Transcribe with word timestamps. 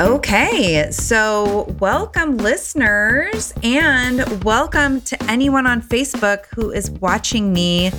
Okay, 0.00 0.88
so 0.92 1.66
welcome, 1.78 2.38
listeners, 2.38 3.52
and 3.62 4.42
welcome 4.44 5.02
to 5.02 5.22
anyone 5.24 5.66
on 5.66 5.82
Facebook 5.82 6.46
who 6.54 6.70
is 6.70 6.90
watching 6.90 7.52
me 7.52 7.92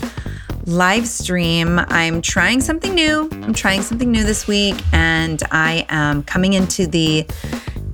live 0.65 1.07
stream. 1.07 1.77
I'm 1.77 2.23
trying 2.23 2.59
something 2.59 2.95
new. 2.95 3.29
I'm 3.31 3.53
trying 3.53 3.83
something 3.83 4.09
new 4.09 4.23
this 4.23 4.47
week, 4.47 4.81
and 4.91 5.43
I 5.51 5.85
am 5.89 6.23
coming 6.23 6.53
into 6.53 6.87
the 6.87 7.27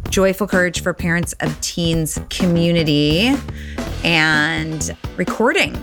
Joyful 0.09 0.47
Courage 0.47 0.81
for 0.81 0.93
Parents 0.93 1.33
of 1.41 1.59
Teens 1.59 2.17
community 2.29 3.35
and 4.05 4.95
recording. 5.17 5.73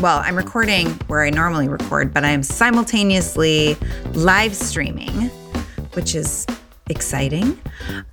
Well, 0.00 0.18
I'm 0.24 0.34
recording 0.34 0.88
where 1.06 1.22
I 1.22 1.30
normally 1.30 1.68
record, 1.68 2.12
but 2.12 2.24
I'm 2.24 2.42
simultaneously 2.42 3.76
live 4.14 4.56
streaming, 4.56 5.28
which 5.92 6.16
is 6.16 6.44
exciting. 6.88 7.60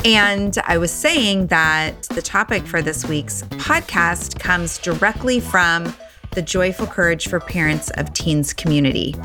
And 0.03 0.57
I 0.65 0.77
was 0.77 0.91
saying 0.91 1.47
that 1.47 2.03
the 2.03 2.21
topic 2.21 2.63
for 2.63 2.81
this 2.81 3.05
week's 3.05 3.43
podcast 3.43 4.39
comes 4.39 4.77
directly 4.77 5.39
from 5.39 5.93
the 6.31 6.41
Joyful 6.41 6.87
Courage 6.87 7.27
for 7.27 7.39
Parents 7.39 7.89
of 7.91 8.13
Teens 8.13 8.53
community. 8.53 9.15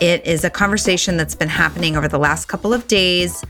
It 0.00 0.26
is 0.26 0.44
a 0.44 0.50
conversation 0.50 1.16
that's 1.16 1.34
been 1.34 1.48
happening 1.48 1.96
over 1.96 2.08
the 2.08 2.18
last 2.18 2.46
couple 2.46 2.74
of 2.74 2.86
days. 2.88 3.44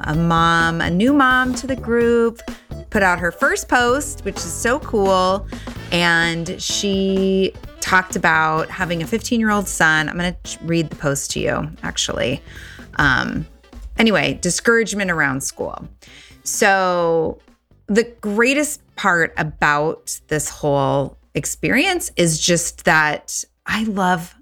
A 0.00 0.14
mom, 0.14 0.80
a 0.80 0.90
new 0.90 1.12
mom 1.12 1.54
to 1.54 1.66
the 1.66 1.76
group, 1.76 2.42
put 2.90 3.02
out 3.02 3.18
her 3.18 3.30
first 3.30 3.68
post, 3.68 4.24
which 4.24 4.36
is 4.36 4.52
so 4.52 4.78
cool. 4.80 5.46
And 5.92 6.60
she 6.60 7.52
talked 7.80 8.16
about 8.16 8.68
having 8.68 9.02
a 9.02 9.06
15 9.06 9.38
year 9.38 9.50
old 9.50 9.68
son. 9.68 10.08
I'm 10.08 10.18
going 10.18 10.34
to 10.34 10.58
read 10.64 10.90
the 10.90 10.96
post 10.96 11.30
to 11.32 11.40
you, 11.40 11.70
actually. 11.82 12.42
Um, 12.96 13.46
Anyway, 13.98 14.38
discouragement 14.40 15.10
around 15.10 15.42
school. 15.42 15.88
So, 16.42 17.38
the 17.86 18.04
greatest 18.20 18.80
part 18.96 19.32
about 19.36 20.20
this 20.28 20.48
whole 20.48 21.16
experience 21.34 22.10
is 22.16 22.38
just 22.38 22.84
that 22.84 23.44
I 23.66 23.84
love 23.84 24.34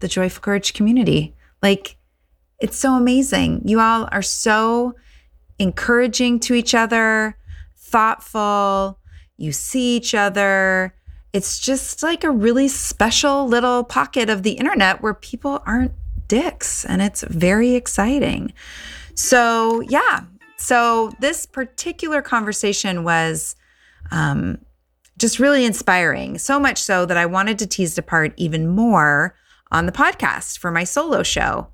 the 0.00 0.08
Joyful 0.08 0.42
Courage 0.42 0.74
community. 0.74 1.34
Like, 1.62 1.96
it's 2.60 2.76
so 2.76 2.94
amazing. 2.94 3.62
You 3.64 3.80
all 3.80 4.08
are 4.12 4.22
so 4.22 4.94
encouraging 5.58 6.40
to 6.40 6.54
each 6.54 6.74
other, 6.74 7.36
thoughtful. 7.76 8.98
You 9.36 9.52
see 9.52 9.96
each 9.96 10.14
other. 10.14 10.94
It's 11.32 11.58
just 11.58 12.02
like 12.02 12.24
a 12.24 12.30
really 12.30 12.68
special 12.68 13.46
little 13.46 13.84
pocket 13.84 14.28
of 14.28 14.42
the 14.42 14.52
internet 14.52 15.00
where 15.02 15.14
people 15.14 15.62
aren't 15.64 15.92
dicks, 16.30 16.84
and 16.84 17.02
it's 17.02 17.22
very 17.24 17.74
exciting. 17.74 18.54
So, 19.14 19.80
yeah. 19.80 20.20
So, 20.56 21.10
this 21.18 21.44
particular 21.44 22.22
conversation 22.22 23.02
was 23.02 23.56
um, 24.10 24.58
just 25.18 25.40
really 25.40 25.64
inspiring, 25.64 26.38
so 26.38 26.60
much 26.60 26.78
so 26.78 27.04
that 27.04 27.16
I 27.16 27.26
wanted 27.26 27.58
to 27.58 27.66
tease 27.66 27.98
apart 27.98 28.32
even 28.36 28.68
more 28.68 29.34
on 29.72 29.86
the 29.86 29.92
podcast 29.92 30.58
for 30.58 30.70
my 30.70 30.84
solo 30.84 31.22
show. 31.22 31.68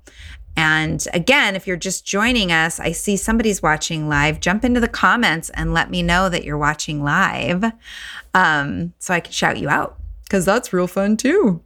And 0.55 1.07
again, 1.13 1.55
if 1.55 1.67
you're 1.67 1.77
just 1.77 2.03
joining 2.03 2.51
us, 2.51 2.79
I 2.79 2.91
see 2.91 3.15
somebody's 3.15 3.61
watching 3.61 4.09
live. 4.09 4.39
Jump 4.39 4.65
into 4.65 4.79
the 4.79 4.87
comments 4.87 5.51
and 5.51 5.71
let 5.71 5.91
me 5.91 6.01
know 6.01 6.29
that 6.29 6.43
you're 6.43 6.57
watching 6.57 7.03
live 7.03 7.63
um, 8.33 8.93
so 8.97 9.13
I 9.13 9.19
can 9.19 9.31
shout 9.31 9.57
you 9.57 9.69
out 9.69 9.99
because 10.23 10.45
that's 10.45 10.73
real 10.73 10.87
fun 10.87 11.15
too. 11.15 11.61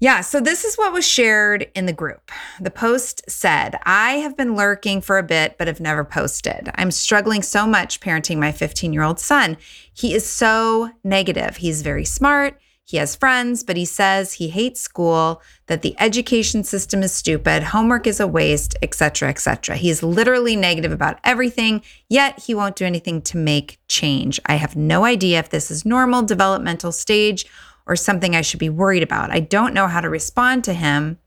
Yeah, 0.00 0.20
so 0.20 0.40
this 0.40 0.64
is 0.64 0.76
what 0.76 0.92
was 0.92 1.06
shared 1.06 1.68
in 1.74 1.86
the 1.86 1.92
group. 1.92 2.30
The 2.60 2.70
post 2.70 3.28
said, 3.28 3.76
I 3.82 4.18
have 4.18 4.36
been 4.36 4.54
lurking 4.54 5.00
for 5.00 5.18
a 5.18 5.24
bit, 5.24 5.56
but 5.58 5.66
have 5.66 5.80
never 5.80 6.04
posted. 6.04 6.70
I'm 6.76 6.92
struggling 6.92 7.42
so 7.42 7.66
much 7.66 7.98
parenting 7.98 8.38
my 8.38 8.52
15 8.52 8.92
year 8.92 9.02
old 9.02 9.18
son. 9.18 9.56
He 9.92 10.14
is 10.14 10.24
so 10.24 10.90
negative. 11.02 11.56
He's 11.56 11.82
very 11.82 12.04
smart. 12.04 12.60
He 12.84 12.96
has 12.96 13.16
friends, 13.16 13.64
but 13.64 13.76
he 13.76 13.84
says 13.84 14.34
he 14.34 14.48
hates 14.48 14.80
school, 14.80 15.42
that 15.66 15.82
the 15.82 15.94
education 15.98 16.64
system 16.64 17.02
is 17.02 17.12
stupid, 17.12 17.62
homework 17.64 18.06
is 18.06 18.18
a 18.18 18.26
waste, 18.26 18.76
etc., 18.80 19.28
etc. 19.28 19.76
He 19.76 19.90
is 19.90 20.02
literally 20.02 20.56
negative 20.56 20.90
about 20.90 21.18
everything, 21.22 21.82
yet 22.08 22.38
he 22.38 22.54
won't 22.54 22.76
do 22.76 22.86
anything 22.86 23.20
to 23.22 23.36
make 23.36 23.78
change. 23.88 24.40
I 24.46 24.54
have 24.54 24.74
no 24.74 25.04
idea 25.04 25.38
if 25.38 25.50
this 25.50 25.70
is 25.70 25.84
normal 25.84 26.22
developmental 26.22 26.90
stage 26.90 27.44
or 27.88 27.96
something 27.96 28.36
I 28.36 28.42
should 28.42 28.60
be 28.60 28.68
worried 28.68 29.02
about. 29.02 29.32
I 29.32 29.40
don't 29.40 29.74
know 29.74 29.88
how 29.88 30.00
to 30.00 30.08
respond 30.08 30.62
to 30.64 30.74
him. 30.74 31.18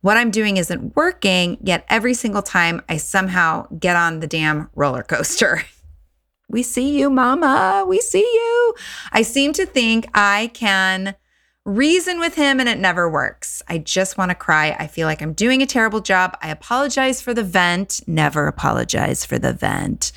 What 0.00 0.16
I'm 0.16 0.30
doing 0.30 0.56
isn't 0.56 0.94
working, 0.94 1.58
yet 1.60 1.84
every 1.88 2.14
single 2.14 2.42
time 2.42 2.80
I 2.88 2.96
somehow 2.98 3.66
get 3.78 3.96
on 3.96 4.20
the 4.20 4.28
damn 4.28 4.70
roller 4.74 5.02
coaster. 5.02 5.64
we 6.48 6.62
see 6.62 6.98
you, 6.98 7.10
mama. 7.10 7.84
We 7.86 8.00
see 8.00 8.20
you. 8.20 8.74
I 9.12 9.22
seem 9.22 9.52
to 9.54 9.66
think 9.66 10.08
I 10.14 10.50
can 10.54 11.16
reason 11.64 12.18
with 12.18 12.34
him 12.34 12.60
and 12.60 12.68
it 12.68 12.78
never 12.78 13.10
works. 13.10 13.62
I 13.68 13.78
just 13.78 14.16
want 14.16 14.30
to 14.30 14.34
cry. 14.34 14.74
I 14.78 14.86
feel 14.86 15.06
like 15.06 15.20
I'm 15.20 15.34
doing 15.34 15.60
a 15.60 15.66
terrible 15.66 16.00
job. 16.00 16.36
I 16.40 16.48
apologize 16.48 17.20
for 17.20 17.34
the 17.34 17.42
vent. 17.42 18.00
Never 18.06 18.46
apologize 18.46 19.26
for 19.26 19.38
the 19.38 19.52
vent. 19.52 20.12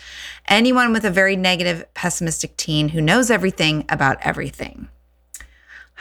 Anyone 0.47 0.93
with 0.93 1.03
a 1.03 1.11
very 1.11 1.35
negative, 1.35 1.91
pessimistic 1.93 2.55
teen 2.55 2.89
who 2.89 3.01
knows 3.01 3.29
everything 3.29 3.83
about 3.89 4.17
everything. 4.21 4.87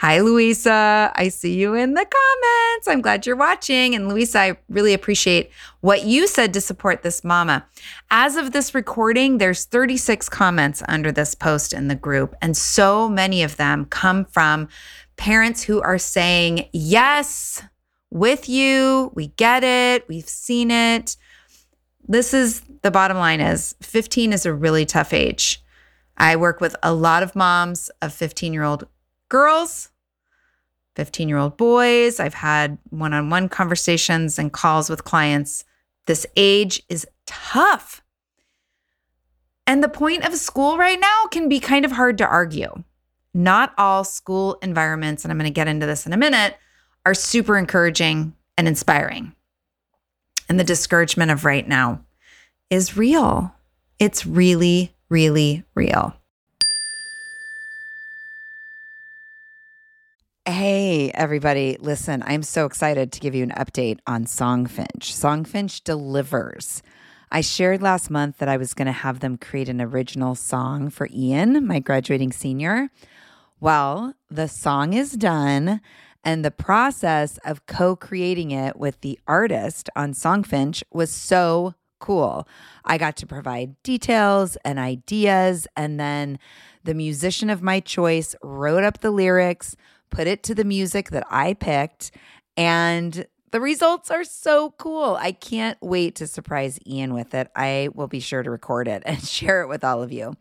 Hi, 0.01 0.19
Louisa. 0.19 1.11
I 1.13 1.29
see 1.29 1.53
you 1.53 1.75
in 1.75 1.93
the 1.93 2.03
comments. 2.03 2.87
I'm 2.87 3.01
glad 3.01 3.27
you're 3.27 3.35
watching. 3.35 3.93
And 3.93 4.09
Louisa, 4.09 4.39
I 4.39 4.57
really 4.67 4.95
appreciate 4.95 5.51
what 5.81 6.05
you 6.05 6.25
said 6.25 6.55
to 6.55 6.59
support 6.61 7.03
this 7.03 7.23
mama. 7.23 7.67
As 8.09 8.35
of 8.35 8.51
this 8.51 8.73
recording, 8.73 9.37
there's 9.37 9.65
36 9.65 10.27
comments 10.27 10.81
under 10.87 11.11
this 11.11 11.35
post 11.35 11.71
in 11.71 11.87
the 11.87 11.93
group, 11.93 12.33
and 12.41 12.57
so 12.57 13.07
many 13.07 13.43
of 13.43 13.57
them 13.57 13.85
come 13.85 14.25
from 14.25 14.69
parents 15.17 15.61
who 15.61 15.79
are 15.81 15.99
saying, 15.99 16.67
Yes, 16.73 17.61
with 18.09 18.49
you. 18.49 19.11
We 19.13 19.27
get 19.27 19.63
it. 19.63 20.09
We've 20.09 20.27
seen 20.27 20.71
it. 20.71 21.15
This 22.07 22.33
is 22.33 22.63
the 22.81 22.89
bottom 22.89 23.17
line 23.17 23.39
is 23.39 23.75
15 23.83 24.33
is 24.33 24.47
a 24.47 24.53
really 24.53 24.87
tough 24.87 25.13
age. 25.13 25.63
I 26.17 26.37
work 26.37 26.59
with 26.59 26.75
a 26.81 26.91
lot 26.91 27.21
of 27.21 27.35
moms 27.35 27.91
of 28.01 28.15
15 28.15 28.51
year 28.51 28.63
old 28.63 28.87
girls 29.29 29.90
15 31.01 31.27
year 31.27 31.39
old 31.39 31.57
boys. 31.57 32.19
I've 32.19 32.35
had 32.35 32.77
one 32.91 33.11
on 33.11 33.31
one 33.31 33.49
conversations 33.49 34.37
and 34.37 34.53
calls 34.53 34.87
with 34.87 35.03
clients. 35.03 35.65
This 36.05 36.27
age 36.35 36.83
is 36.89 37.07
tough. 37.25 38.03
And 39.65 39.83
the 39.83 39.89
point 39.89 40.27
of 40.27 40.35
school 40.35 40.77
right 40.77 40.99
now 40.99 41.25
can 41.31 41.49
be 41.49 41.59
kind 41.59 41.85
of 41.85 41.91
hard 41.91 42.19
to 42.19 42.27
argue. 42.27 42.83
Not 43.33 43.73
all 43.79 44.03
school 44.03 44.59
environments, 44.61 45.25
and 45.25 45.31
I'm 45.31 45.39
going 45.39 45.49
to 45.49 45.51
get 45.51 45.67
into 45.67 45.87
this 45.87 46.05
in 46.05 46.13
a 46.13 46.17
minute, 46.17 46.55
are 47.03 47.15
super 47.15 47.57
encouraging 47.57 48.35
and 48.55 48.67
inspiring. 48.67 49.33
and 50.47 50.59
the 50.59 50.63
discouragement 50.63 51.31
of 51.31 51.45
right 51.45 51.67
now 51.67 52.05
is 52.69 52.95
real. 52.95 53.55
It's 53.97 54.23
really, 54.23 54.93
really 55.09 55.63
real. 55.73 56.20
Hey, 60.47 61.11
everybody. 61.11 61.77
Listen, 61.79 62.23
I'm 62.25 62.41
so 62.41 62.65
excited 62.65 63.11
to 63.11 63.19
give 63.19 63.35
you 63.35 63.43
an 63.43 63.51
update 63.51 63.99
on 64.07 64.25
Songfinch. 64.25 64.97
Songfinch 64.97 65.83
delivers. 65.83 66.81
I 67.31 67.41
shared 67.41 67.83
last 67.83 68.09
month 68.09 68.39
that 68.39 68.49
I 68.49 68.57
was 68.57 68.73
going 68.73 68.87
to 68.87 68.91
have 68.91 69.19
them 69.19 69.37
create 69.37 69.69
an 69.69 69.79
original 69.79 70.33
song 70.33 70.89
for 70.89 71.07
Ian, 71.13 71.67
my 71.67 71.77
graduating 71.77 72.31
senior. 72.31 72.89
Well, 73.59 74.15
the 74.31 74.47
song 74.47 74.93
is 74.93 75.11
done, 75.11 75.79
and 76.23 76.43
the 76.43 76.49
process 76.49 77.37
of 77.45 77.67
co 77.67 77.95
creating 77.95 78.49
it 78.49 78.77
with 78.77 78.99
the 79.01 79.19
artist 79.27 79.91
on 79.95 80.13
Songfinch 80.13 80.81
was 80.91 81.11
so 81.11 81.75
cool. 81.99 82.47
I 82.83 82.97
got 82.97 83.15
to 83.17 83.27
provide 83.27 83.75
details 83.83 84.57
and 84.65 84.79
ideas, 84.79 85.67
and 85.77 85.99
then 85.99 86.39
the 86.83 86.95
musician 86.95 87.51
of 87.51 87.61
my 87.61 87.79
choice 87.79 88.35
wrote 88.41 88.83
up 88.83 89.01
the 89.01 89.11
lyrics 89.11 89.75
put 90.11 90.27
it 90.27 90.43
to 90.43 90.55
the 90.55 90.63
music 90.63 91.09
that 91.09 91.25
I 91.29 91.55
picked, 91.55 92.11
and 92.55 93.25
the 93.51 93.59
results 93.59 94.09
are 94.11 94.23
so 94.23 94.71
cool. 94.77 95.17
I 95.19 95.31
can't 95.31 95.77
wait 95.81 96.15
to 96.15 96.27
surprise 96.27 96.79
Ian 96.85 97.13
with 97.13 97.33
it. 97.33 97.49
I 97.55 97.89
will 97.93 98.07
be 98.07 98.19
sure 98.19 98.43
to 98.43 98.51
record 98.51 98.87
it 98.87 99.03
and 99.07 99.21
share 99.23 99.61
it 99.61 99.67
with 99.67 99.83
all 99.83 100.03
of 100.03 100.11
you. 100.11 100.35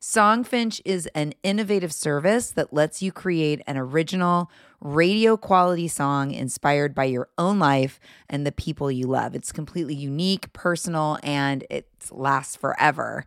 Songfinch 0.00 0.80
is 0.84 1.06
an 1.14 1.32
innovative 1.44 1.92
service 1.92 2.50
that 2.50 2.72
lets 2.72 3.02
you 3.02 3.12
create 3.12 3.62
an 3.68 3.76
original 3.76 4.50
radio 4.80 5.36
quality 5.36 5.86
song 5.86 6.32
inspired 6.32 6.92
by 6.92 7.04
your 7.04 7.28
own 7.38 7.60
life 7.60 8.00
and 8.28 8.44
the 8.44 8.50
people 8.50 8.90
you 8.90 9.06
love. 9.06 9.36
It's 9.36 9.52
completely 9.52 9.94
unique, 9.94 10.52
personal, 10.52 11.18
and 11.22 11.64
it 11.70 11.86
lasts 12.10 12.56
forever. 12.56 13.26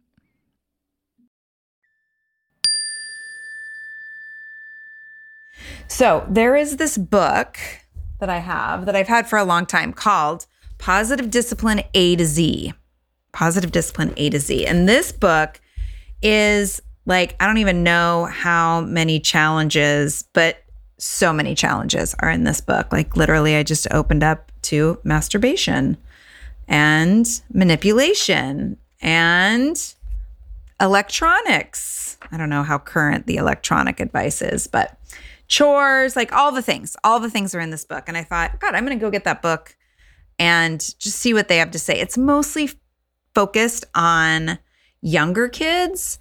So 5.87 6.25
there 6.29 6.55
is 6.55 6.77
this 6.77 6.97
book 6.97 7.57
that 8.19 8.29
I 8.29 8.39
have 8.39 8.85
that 8.85 8.95
I've 8.95 9.07
had 9.07 9.27
for 9.27 9.37
a 9.37 9.43
long 9.43 9.65
time 9.65 9.93
called 9.93 10.45
Positive 10.77 11.29
Discipline 11.29 11.83
A 11.93 12.15
to 12.15 12.25
Z. 12.25 12.73
Positive 13.33 13.71
Discipline 13.71 14.13
A 14.17 14.29
to 14.29 14.39
Z. 14.39 14.65
And 14.65 14.87
this 14.87 15.11
book 15.11 15.59
is 16.21 16.81
like, 17.05 17.35
I 17.39 17.47
don't 17.47 17.57
even 17.57 17.83
know 17.83 18.25
how 18.25 18.81
many 18.81 19.19
challenges, 19.19 20.23
but 20.33 20.63
so 20.97 21.33
many 21.33 21.55
challenges 21.55 22.15
are 22.19 22.29
in 22.29 22.43
this 22.43 22.61
book. 22.61 22.91
Like, 22.91 23.17
literally, 23.17 23.55
I 23.55 23.63
just 23.63 23.91
opened 23.91 24.23
up 24.23 24.51
to 24.63 24.99
masturbation 25.03 25.97
and 26.67 27.41
manipulation 27.51 28.77
and 29.01 29.93
electronics. 30.79 32.17
I 32.31 32.37
don't 32.37 32.49
know 32.49 32.63
how 32.63 32.77
current 32.77 33.25
the 33.25 33.37
electronic 33.37 33.99
advice 33.99 34.41
is, 34.41 34.67
but 34.67 34.97
chores, 35.51 36.15
like 36.15 36.31
all 36.31 36.51
the 36.51 36.61
things. 36.61 36.95
All 37.03 37.19
the 37.19 37.29
things 37.29 37.53
are 37.53 37.59
in 37.59 37.69
this 37.69 37.83
book. 37.85 38.05
And 38.07 38.17
I 38.17 38.23
thought, 38.23 38.59
God, 38.59 38.73
I'm 38.73 38.85
going 38.85 38.97
to 38.97 39.05
go 39.05 39.11
get 39.11 39.25
that 39.25 39.41
book 39.41 39.75
and 40.39 40.79
just 40.97 41.17
see 41.17 41.33
what 41.33 41.49
they 41.49 41.57
have 41.57 41.71
to 41.71 41.79
say. 41.79 41.99
It's 41.99 42.17
mostly 42.17 42.69
focused 43.35 43.85
on 43.93 44.57
younger 45.01 45.49
kids, 45.49 46.19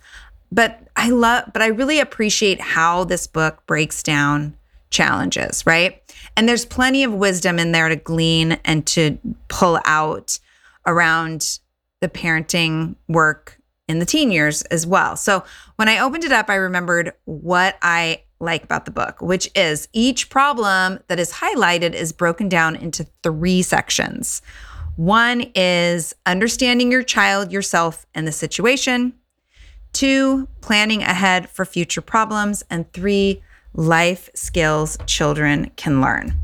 but 0.50 0.80
I 0.96 1.10
love, 1.10 1.44
but 1.52 1.62
I 1.62 1.68
really 1.68 2.00
appreciate 2.00 2.60
how 2.60 3.04
this 3.04 3.28
book 3.28 3.64
breaks 3.66 4.02
down 4.02 4.56
challenges, 4.90 5.64
right? 5.64 6.02
And 6.37 6.49
there's 6.49 6.66
plenty 6.66 7.04
of 7.04 7.14
wisdom 7.14 7.60
in 7.60 7.70
there 7.70 7.88
to 7.88 7.96
glean 7.96 8.58
and 8.64 8.84
to 8.88 9.18
pull 9.46 9.78
out 9.84 10.40
around 10.87 11.60
the 12.00 12.08
parenting 12.08 12.96
work 13.06 13.60
in 13.87 14.00
the 14.00 14.06
teen 14.06 14.32
years 14.32 14.62
as 14.62 14.87
well. 14.87 15.14
So 15.16 15.44
when 15.76 15.88
I 15.88 16.00
opened 16.00 16.25
it 16.25 16.32
up, 16.32 16.50
I 16.50 16.56
remembered 16.56 17.12
what 17.26 17.78
I 17.80 18.22
like 18.40 18.64
about 18.64 18.87
the 18.87 18.90
book, 18.90 19.20
which 19.20 19.50
is 19.54 19.88
each 19.92 20.30
problem 20.30 20.99
that 21.09 21.20
is 21.20 21.32
highlighted 21.35 21.92
is 21.92 22.12
broken 22.12 22.49
down 22.49 22.75
into 22.75 23.06
three 23.23 23.62
sections. 23.62 24.42
One 24.97 25.52
is 25.54 26.14
understanding 26.26 26.90
your 26.90 27.02
child, 27.02 27.52
yourself, 27.52 28.06
and 28.14 28.26
the 28.26 28.32
situation. 28.32 29.14
Two, 29.92 30.49
planning 30.61 31.02
ahead 31.02 31.49
for 31.49 31.64
future 31.64 32.00
problems. 32.00 32.62
And 32.70 32.92
three, 32.92 33.42
life 33.73 34.28
skills 34.35 34.99
children 35.06 35.70
can 35.76 36.00
learn. 36.00 36.35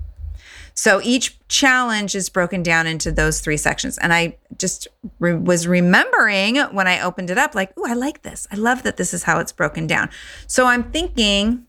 So 0.75 1.00
each 1.03 1.38
challenge 1.49 2.15
is 2.15 2.29
broken 2.29 2.62
down 2.62 2.87
into 2.87 3.11
those 3.11 3.41
three 3.41 3.57
sections. 3.57 3.97
And 3.99 4.12
I 4.12 4.37
just 4.59 4.88
re- 5.19 5.35
was 5.35 5.67
remembering 5.67 6.57
when 6.57 6.87
I 6.87 7.00
opened 7.00 7.31
it 7.31 7.38
up, 7.38 7.55
like, 7.55 7.73
oh, 7.79 7.87
I 7.88 7.95
like 7.95 8.23
this. 8.23 8.47
I 8.53 8.57
love 8.57 8.83
that 8.83 8.99
this 8.99 9.15
is 9.15 9.23
how 9.23 9.38
it's 9.38 9.53
broken 9.53 9.87
down. 9.87 10.11
So 10.47 10.67
I'm 10.67 10.91
thinking 10.93 11.66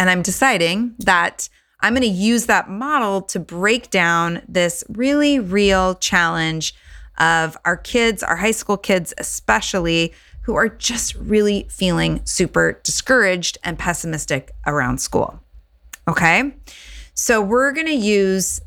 and 0.00 0.08
I'm 0.08 0.22
deciding 0.22 0.94
that 1.00 1.50
I'm 1.80 1.92
going 1.92 2.00
to 2.00 2.08
use 2.08 2.46
that 2.46 2.70
model 2.70 3.20
to 3.20 3.38
break 3.38 3.90
down 3.90 4.40
this 4.48 4.82
really 4.88 5.38
real 5.38 5.94
challenge 5.96 6.74
of 7.18 7.58
our 7.66 7.76
kids, 7.76 8.22
our 8.22 8.36
high 8.36 8.50
school 8.50 8.78
kids 8.78 9.12
especially, 9.18 10.14
who 10.44 10.54
are 10.54 10.70
just 10.70 11.14
really 11.16 11.66
feeling 11.68 12.22
super 12.24 12.80
discouraged 12.82 13.58
and 13.62 13.78
pessimistic 13.78 14.52
around 14.66 15.02
school. 15.02 15.38
Okay. 16.08 16.54
So 17.12 17.42
we're 17.42 17.72
going 17.72 17.86
to 17.86 17.92
use 17.92 18.62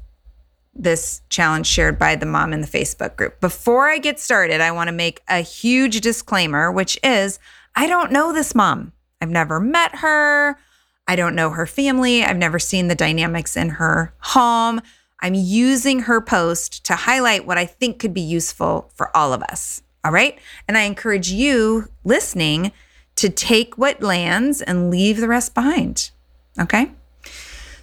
this 0.75 1.23
challenge 1.29 1.65
shared 1.65 1.97
by 1.97 2.15
the 2.15 2.27
mom 2.27 2.53
in 2.53 2.61
the 2.61 2.67
Facebook 2.67 3.15
group. 3.15 3.41
Before 3.41 3.89
I 3.89 3.97
get 3.97 4.19
started, 4.19 4.61
I 4.61 4.71
want 4.71 4.89
to 4.89 4.93
make 4.93 5.23
a 5.27 5.39
huge 5.39 5.99
disclaimer, 6.01 6.71
which 6.71 6.99
is 7.01 7.39
I 7.75 7.87
don't 7.87 8.11
know 8.11 8.33
this 8.33 8.53
mom. 8.53 8.93
I've 9.19 9.31
never 9.31 9.59
met 9.59 9.95
her. 9.95 10.59
I 11.07 11.15
don't 11.15 11.35
know 11.35 11.49
her 11.51 11.65
family. 11.65 12.23
I've 12.23 12.37
never 12.37 12.59
seen 12.59 12.87
the 12.87 12.95
dynamics 12.95 13.57
in 13.57 13.69
her 13.69 14.13
home. 14.19 14.81
I'm 15.19 15.33
using 15.33 16.01
her 16.01 16.21
post 16.21 16.85
to 16.85 16.95
highlight 16.95 17.45
what 17.45 17.57
I 17.57 17.65
think 17.65 17.99
could 17.99 18.13
be 18.13 18.21
useful 18.21 18.91
for 18.95 19.15
all 19.15 19.33
of 19.33 19.41
us. 19.43 19.81
All 20.03 20.11
right. 20.11 20.37
And 20.67 20.77
I 20.77 20.81
encourage 20.81 21.31
you 21.31 21.87
listening 22.03 22.71
to 23.15 23.29
take 23.29 23.77
what 23.77 24.01
lands 24.01 24.61
and 24.61 24.89
leave 24.89 25.17
the 25.17 25.27
rest 25.27 25.53
behind. 25.53 26.11
Okay. 26.59 26.91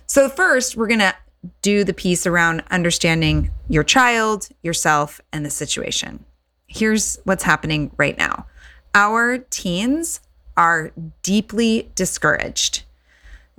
So, 0.07 0.29
first, 0.29 0.77
we're 0.77 0.89
going 0.89 1.01
to 1.01 1.15
do 1.63 1.85
the 1.85 1.95
piece 1.95 2.27
around 2.27 2.63
understanding 2.71 3.51
your 3.69 3.85
child, 3.85 4.49
yourself, 4.63 5.21
and 5.33 5.47
the 5.47 5.51
situation. 5.51 6.25
Here's 6.67 7.19
what's 7.25 7.45
happening 7.45 7.91
right 7.97 8.19
now 8.19 8.47
our 8.95 9.39
teens 9.39 10.21
are 10.57 10.93
deeply 11.23 11.91
discouraged. 11.95 12.83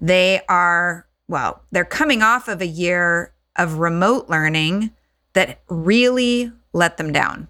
They 0.01 0.41
are, 0.49 1.07
well, 1.27 1.61
they're 1.71 1.85
coming 1.85 2.21
off 2.21 2.47
of 2.47 2.59
a 2.59 2.67
year 2.67 3.33
of 3.55 3.75
remote 3.75 4.29
learning 4.29 4.91
that 5.33 5.61
really 5.69 6.51
let 6.73 6.97
them 6.97 7.13
down, 7.13 7.47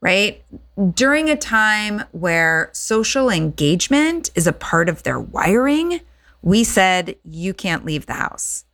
right? 0.00 0.44
During 0.94 1.28
a 1.28 1.36
time 1.36 2.04
where 2.12 2.70
social 2.72 3.28
engagement 3.30 4.30
is 4.36 4.46
a 4.46 4.52
part 4.52 4.88
of 4.88 5.02
their 5.02 5.18
wiring, 5.18 6.00
we 6.42 6.62
said, 6.62 7.16
you 7.24 7.54
can't 7.54 7.84
leave 7.84 8.06
the 8.06 8.14
house 8.14 8.64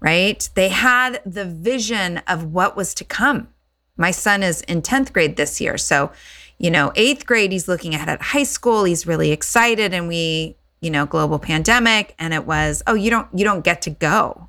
right? 0.00 0.48
They 0.54 0.68
had 0.68 1.20
the 1.24 1.44
vision 1.44 2.18
of 2.28 2.52
what 2.52 2.76
was 2.76 2.94
to 2.94 3.04
come. 3.04 3.48
My 3.96 4.10
son 4.10 4.42
is 4.42 4.60
in 4.62 4.82
10th 4.82 5.12
grade 5.12 5.36
this 5.36 5.60
year. 5.60 5.78
So, 5.78 6.12
you 6.58 6.70
know, 6.70 6.92
eighth 6.94 7.26
grade, 7.26 7.52
he's 7.52 7.68
looking 7.68 7.94
ahead 7.94 8.08
at 8.08 8.22
high 8.22 8.44
school. 8.44 8.84
He's 8.84 9.06
really 9.06 9.32
excited. 9.32 9.94
And 9.94 10.06
we, 10.06 10.56
you 10.80 10.90
know, 10.90 11.06
global 11.06 11.38
pandemic. 11.38 12.14
And 12.18 12.34
it 12.34 12.46
was, 12.46 12.82
oh, 12.86 12.94
you 12.94 13.10
don't, 13.10 13.28
you 13.32 13.44
don't 13.44 13.64
get 13.64 13.82
to 13.82 13.90
go. 13.90 14.48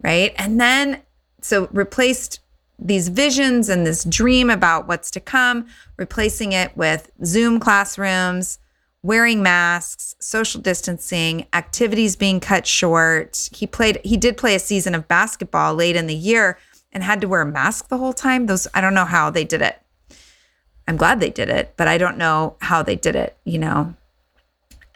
Right. 0.00 0.34
And 0.36 0.60
then, 0.60 1.02
so 1.40 1.68
replaced 1.72 2.40
these 2.78 3.08
visions 3.08 3.68
and 3.68 3.86
this 3.86 4.04
dream 4.04 4.50
about 4.50 4.88
what's 4.88 5.10
to 5.12 5.20
come, 5.20 5.66
replacing 5.96 6.52
it 6.52 6.76
with 6.76 7.10
Zoom 7.24 7.60
classrooms, 7.60 8.58
wearing 9.02 9.42
masks, 9.42 10.14
social 10.20 10.60
distancing, 10.60 11.46
activities 11.52 12.16
being 12.16 12.40
cut 12.40 12.66
short. 12.66 13.48
He 13.52 13.66
played 13.66 14.00
he 14.04 14.16
did 14.16 14.36
play 14.36 14.54
a 14.54 14.60
season 14.60 14.94
of 14.94 15.08
basketball 15.08 15.74
late 15.74 15.96
in 15.96 16.06
the 16.06 16.14
year 16.14 16.58
and 16.92 17.02
had 17.02 17.20
to 17.20 17.28
wear 17.28 17.42
a 17.42 17.46
mask 17.46 17.88
the 17.88 17.98
whole 17.98 18.12
time. 18.12 18.46
Those 18.46 18.68
I 18.74 18.80
don't 18.80 18.94
know 18.94 19.04
how 19.04 19.30
they 19.30 19.44
did 19.44 19.62
it. 19.62 19.80
I'm 20.86 20.96
glad 20.96 21.20
they 21.20 21.30
did 21.30 21.48
it, 21.48 21.74
but 21.76 21.88
I 21.88 21.98
don't 21.98 22.18
know 22.18 22.56
how 22.60 22.82
they 22.82 22.96
did 22.96 23.14
it, 23.14 23.36
you 23.44 23.58
know. 23.58 23.94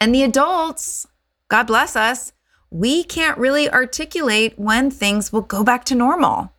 And 0.00 0.14
the 0.14 0.22
adults, 0.22 1.06
God 1.48 1.66
bless 1.66 1.96
us, 1.96 2.32
we 2.70 3.04
can't 3.04 3.38
really 3.38 3.70
articulate 3.70 4.58
when 4.58 4.90
things 4.90 5.32
will 5.32 5.42
go 5.42 5.62
back 5.64 5.84
to 5.84 5.94
normal 5.94 6.52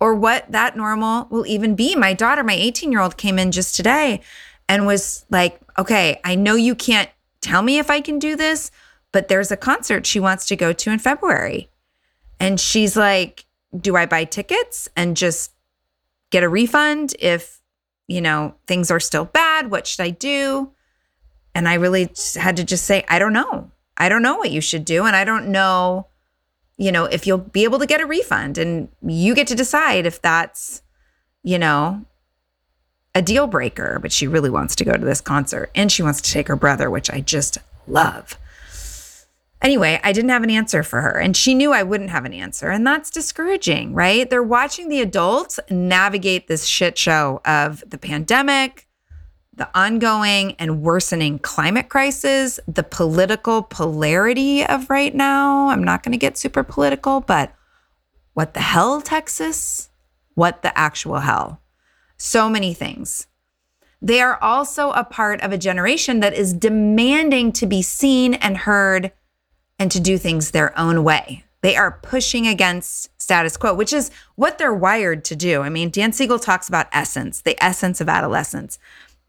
or 0.00 0.14
what 0.14 0.50
that 0.50 0.76
normal 0.76 1.28
will 1.30 1.46
even 1.46 1.76
be. 1.76 1.94
My 1.94 2.14
daughter, 2.14 2.42
my 2.42 2.54
18 2.54 2.90
year 2.90 3.00
old, 3.00 3.16
came 3.16 3.38
in 3.38 3.52
just 3.52 3.76
today 3.76 4.22
and 4.68 4.86
was 4.86 5.26
like, 5.30 5.60
okay, 5.78 6.20
I 6.24 6.34
know 6.34 6.54
you 6.54 6.74
can't 6.74 7.10
tell 7.40 7.62
me 7.62 7.78
if 7.78 7.90
I 7.90 8.00
can 8.00 8.18
do 8.18 8.34
this, 8.36 8.70
but 9.12 9.28
there's 9.28 9.50
a 9.50 9.56
concert 9.56 10.06
she 10.06 10.20
wants 10.20 10.46
to 10.46 10.56
go 10.56 10.72
to 10.72 10.90
in 10.90 10.98
February. 10.98 11.68
And 12.38 12.58
she's 12.58 12.96
like, 12.96 13.44
do 13.78 13.96
I 13.96 14.06
buy 14.06 14.24
tickets 14.24 14.88
and 14.96 15.16
just 15.16 15.52
get 16.30 16.42
a 16.42 16.48
refund 16.48 17.14
if, 17.18 17.60
you 18.08 18.20
know, 18.20 18.54
things 18.66 18.90
are 18.90 19.00
still 19.00 19.26
bad? 19.26 19.70
What 19.70 19.86
should 19.86 20.02
I 20.02 20.10
do? 20.10 20.72
And 21.54 21.68
I 21.68 21.74
really 21.74 22.10
had 22.36 22.56
to 22.56 22.64
just 22.64 22.84
say, 22.84 23.04
I 23.08 23.18
don't 23.18 23.32
know. 23.32 23.70
I 23.96 24.08
don't 24.08 24.22
know 24.22 24.36
what 24.36 24.50
you 24.50 24.60
should 24.60 24.84
do. 24.84 25.04
And 25.04 25.14
I 25.16 25.24
don't 25.24 25.48
know, 25.48 26.06
you 26.76 26.92
know, 26.92 27.04
if 27.04 27.26
you'll 27.26 27.38
be 27.38 27.64
able 27.64 27.78
to 27.78 27.86
get 27.86 28.00
a 28.00 28.06
refund. 28.06 28.56
And 28.56 28.88
you 29.02 29.34
get 29.34 29.46
to 29.48 29.54
decide 29.54 30.06
if 30.06 30.22
that's, 30.22 30.82
you 31.42 31.58
know, 31.58 32.04
a 33.14 33.22
deal 33.22 33.46
breaker, 33.46 33.98
but 34.00 34.12
she 34.12 34.26
really 34.26 34.50
wants 34.50 34.76
to 34.76 34.84
go 34.84 34.92
to 34.92 35.04
this 35.04 35.20
concert 35.20 35.70
and 35.74 35.90
she 35.90 36.02
wants 36.02 36.20
to 36.20 36.30
take 36.30 36.48
her 36.48 36.56
brother, 36.56 36.88
which 36.88 37.10
I 37.10 37.20
just 37.20 37.58
love. 37.86 38.38
Anyway, 39.62 40.00
I 40.02 40.12
didn't 40.12 40.30
have 40.30 40.42
an 40.42 40.50
answer 40.50 40.82
for 40.82 41.02
her, 41.02 41.18
and 41.18 41.36
she 41.36 41.54
knew 41.54 41.70
I 41.70 41.82
wouldn't 41.82 42.08
have 42.08 42.24
an 42.24 42.32
answer. 42.32 42.70
And 42.70 42.86
that's 42.86 43.10
discouraging, 43.10 43.92
right? 43.92 44.28
They're 44.28 44.42
watching 44.42 44.88
the 44.88 45.02
adults 45.02 45.60
navigate 45.68 46.48
this 46.48 46.64
shit 46.64 46.96
show 46.96 47.42
of 47.44 47.84
the 47.86 47.98
pandemic, 47.98 48.86
the 49.60 49.68
ongoing 49.78 50.56
and 50.58 50.82
worsening 50.82 51.38
climate 51.38 51.88
crisis, 51.88 52.58
the 52.66 52.82
political 52.82 53.62
polarity 53.62 54.66
of 54.66 54.90
right 54.90 55.14
now. 55.14 55.68
I'm 55.68 55.84
not 55.84 56.02
going 56.02 56.12
to 56.12 56.18
get 56.18 56.36
super 56.36 56.64
political, 56.64 57.20
but 57.20 57.54
what 58.34 58.54
the 58.54 58.60
hell, 58.60 59.00
Texas? 59.00 59.88
What 60.34 60.62
the 60.62 60.76
actual 60.76 61.20
hell? 61.20 61.60
so 62.20 62.50
many 62.50 62.74
things. 62.74 63.26
They 64.02 64.20
are 64.20 64.38
also 64.42 64.90
a 64.92 65.04
part 65.04 65.40
of 65.40 65.52
a 65.52 65.58
generation 65.58 66.20
that 66.20 66.34
is 66.34 66.52
demanding 66.52 67.52
to 67.52 67.66
be 67.66 67.82
seen 67.82 68.34
and 68.34 68.58
heard 68.58 69.12
and 69.78 69.90
to 69.90 70.00
do 70.00 70.18
things 70.18 70.50
their 70.50 70.78
own 70.78 71.02
way. 71.02 71.44
They 71.62 71.76
are 71.76 71.98
pushing 72.02 72.46
against 72.46 73.10
status 73.20 73.56
quo, 73.56 73.74
which 73.74 73.92
is 73.92 74.10
what 74.34 74.58
they're 74.58 74.72
wired 74.72 75.24
to 75.26 75.36
do. 75.36 75.62
I 75.62 75.68
mean, 75.68 75.90
Dan 75.90 76.12
Siegel 76.12 76.38
talks 76.38 76.68
about 76.68 76.88
essence, 76.92 77.40
the 77.40 77.62
essence 77.62 78.00
of 78.00 78.08
adolescence, 78.08 78.78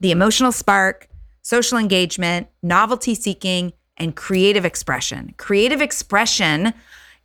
the 0.02 0.12
emotional 0.12 0.52
spark, 0.52 1.08
social 1.42 1.78
engagement, 1.78 2.48
novelty 2.62 3.16
seeking, 3.16 3.72
and 3.96 4.16
creative 4.16 4.66
expression. 4.66 5.34
Creative 5.38 5.80
expression 5.80 6.74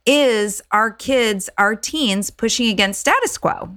is 0.04 0.62
our 0.70 0.90
kids, 0.92 1.50
our 1.58 1.74
teens 1.74 2.30
pushing 2.30 2.68
against 2.68 3.00
status 3.00 3.36
quo. 3.38 3.76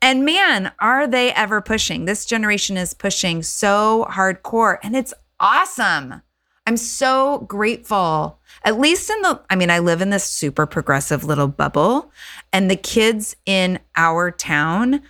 And 0.00 0.24
man, 0.24 0.72
are 0.78 1.06
they 1.06 1.32
ever 1.32 1.60
pushing? 1.60 2.04
This 2.04 2.24
generation 2.24 2.76
is 2.76 2.94
pushing 2.94 3.42
so 3.42 4.06
hardcore 4.10 4.78
and 4.82 4.94
it's 4.94 5.12
awesome. 5.40 6.22
I'm 6.66 6.76
so 6.76 7.40
grateful. 7.40 8.38
At 8.64 8.78
least 8.78 9.10
in 9.10 9.20
the, 9.22 9.40
I 9.50 9.56
mean, 9.56 9.70
I 9.70 9.80
live 9.80 10.00
in 10.00 10.10
this 10.10 10.24
super 10.24 10.66
progressive 10.66 11.24
little 11.24 11.48
bubble, 11.48 12.10
and 12.52 12.70
the 12.70 12.76
kids 12.76 13.36
in 13.44 13.78
our 13.96 14.30
town 14.30 15.02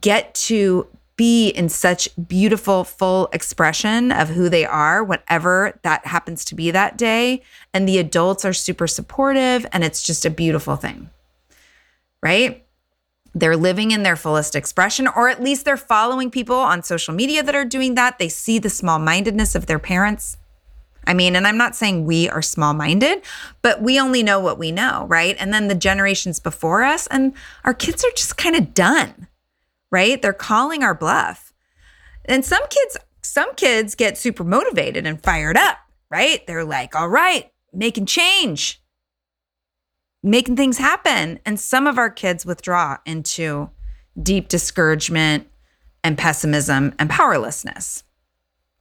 get 0.00 0.34
to 0.34 0.86
be 1.16 1.48
in 1.48 1.68
such 1.68 2.08
beautiful, 2.26 2.84
full 2.84 3.28
expression 3.32 4.10
of 4.10 4.30
who 4.30 4.48
they 4.48 4.64
are, 4.64 5.04
whatever 5.04 5.78
that 5.82 6.06
happens 6.06 6.44
to 6.46 6.54
be 6.54 6.70
that 6.70 6.98
day. 6.98 7.42
And 7.72 7.88
the 7.88 7.98
adults 7.98 8.44
are 8.44 8.52
super 8.52 8.86
supportive, 8.86 9.66
and 9.72 9.84
it's 9.84 10.02
just 10.02 10.24
a 10.24 10.30
beautiful 10.30 10.76
thing. 10.76 11.10
Right 12.22 12.64
they're 13.34 13.56
living 13.56 13.90
in 13.90 14.04
their 14.04 14.16
fullest 14.16 14.54
expression, 14.54 15.08
or 15.08 15.28
at 15.28 15.42
least 15.42 15.64
they're 15.64 15.76
following 15.76 16.30
people 16.30 16.56
on 16.56 16.82
social 16.82 17.12
media 17.12 17.42
that 17.42 17.54
are 17.54 17.64
doing 17.64 17.96
that. 17.96 18.18
They 18.18 18.28
see 18.28 18.58
the 18.58 18.70
small 18.70 18.98
mindedness 18.98 19.54
of 19.54 19.66
their 19.66 19.78
parents. 19.78 20.36
I 21.06 21.14
mean, 21.14 21.36
and 21.36 21.46
I'm 21.46 21.58
not 21.58 21.76
saying 21.76 22.06
we 22.06 22.28
are 22.30 22.40
small 22.40 22.72
minded, 22.72 23.22
but 23.60 23.82
we 23.82 24.00
only 24.00 24.22
know 24.22 24.40
what 24.40 24.58
we 24.58 24.72
know, 24.72 25.04
right? 25.08 25.36
And 25.38 25.52
then 25.52 25.68
the 25.68 25.74
generations 25.74 26.38
before 26.38 26.82
us, 26.82 27.06
and 27.08 27.34
our 27.64 27.74
kids 27.74 28.04
are 28.04 28.10
just 28.12 28.36
kind 28.36 28.56
of 28.56 28.72
done, 28.72 29.26
right? 29.90 30.20
They're 30.20 30.32
calling 30.32 30.82
our 30.82 30.94
bluff. 30.94 31.52
And 32.24 32.44
some 32.44 32.62
kids, 32.68 32.96
some 33.22 33.54
kids 33.54 33.94
get 33.94 34.18
super 34.18 34.44
motivated 34.44 35.06
and 35.06 35.22
fired 35.22 35.56
up, 35.56 35.78
right? 36.10 36.46
They're 36.46 36.64
like, 36.64 36.94
all 36.94 37.08
right, 37.08 37.50
making 37.72 38.06
change 38.06 38.82
making 40.24 40.56
things 40.56 40.78
happen. 40.78 41.38
And 41.44 41.60
some 41.60 41.86
of 41.86 41.98
our 41.98 42.10
kids 42.10 42.44
withdraw 42.44 42.96
into 43.04 43.70
deep 44.20 44.48
discouragement 44.48 45.46
and 46.02 46.18
pessimism 46.18 46.94
and 46.98 47.08
powerlessness. 47.10 48.02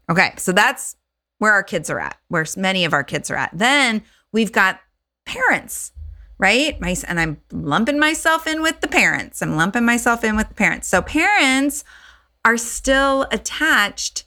Okay, 0.10 0.34
so 0.38 0.52
that's 0.52 0.96
where 1.38 1.52
our 1.52 1.64
kids 1.64 1.90
are 1.90 2.00
at, 2.00 2.18
where 2.30 2.46
many 2.58 2.86
of 2.86 2.94
our 2.94 3.04
kids 3.04 3.30
are 3.30 3.36
at. 3.36 3.52
Then 3.54 4.04
we've 4.32 4.52
got 4.52 4.80
parents, 5.26 5.92
right? 6.44 6.78
My, 6.82 6.94
and 7.08 7.22
I'm 7.22 7.38
lumping 7.54 7.98
myself 7.98 8.48
in 8.48 8.62
with 8.62 8.82
the 8.82 8.88
parents. 8.90 9.42
I'm 9.42 9.56
lumping 9.56 9.86
myself 9.86 10.26
in 10.26 10.36
with 10.36 10.50
the 10.50 10.54
parents. 10.54 10.90
So 10.90 11.02
parents 11.02 11.86
are 12.44 12.58
still 12.58 13.26
attached 13.32 14.26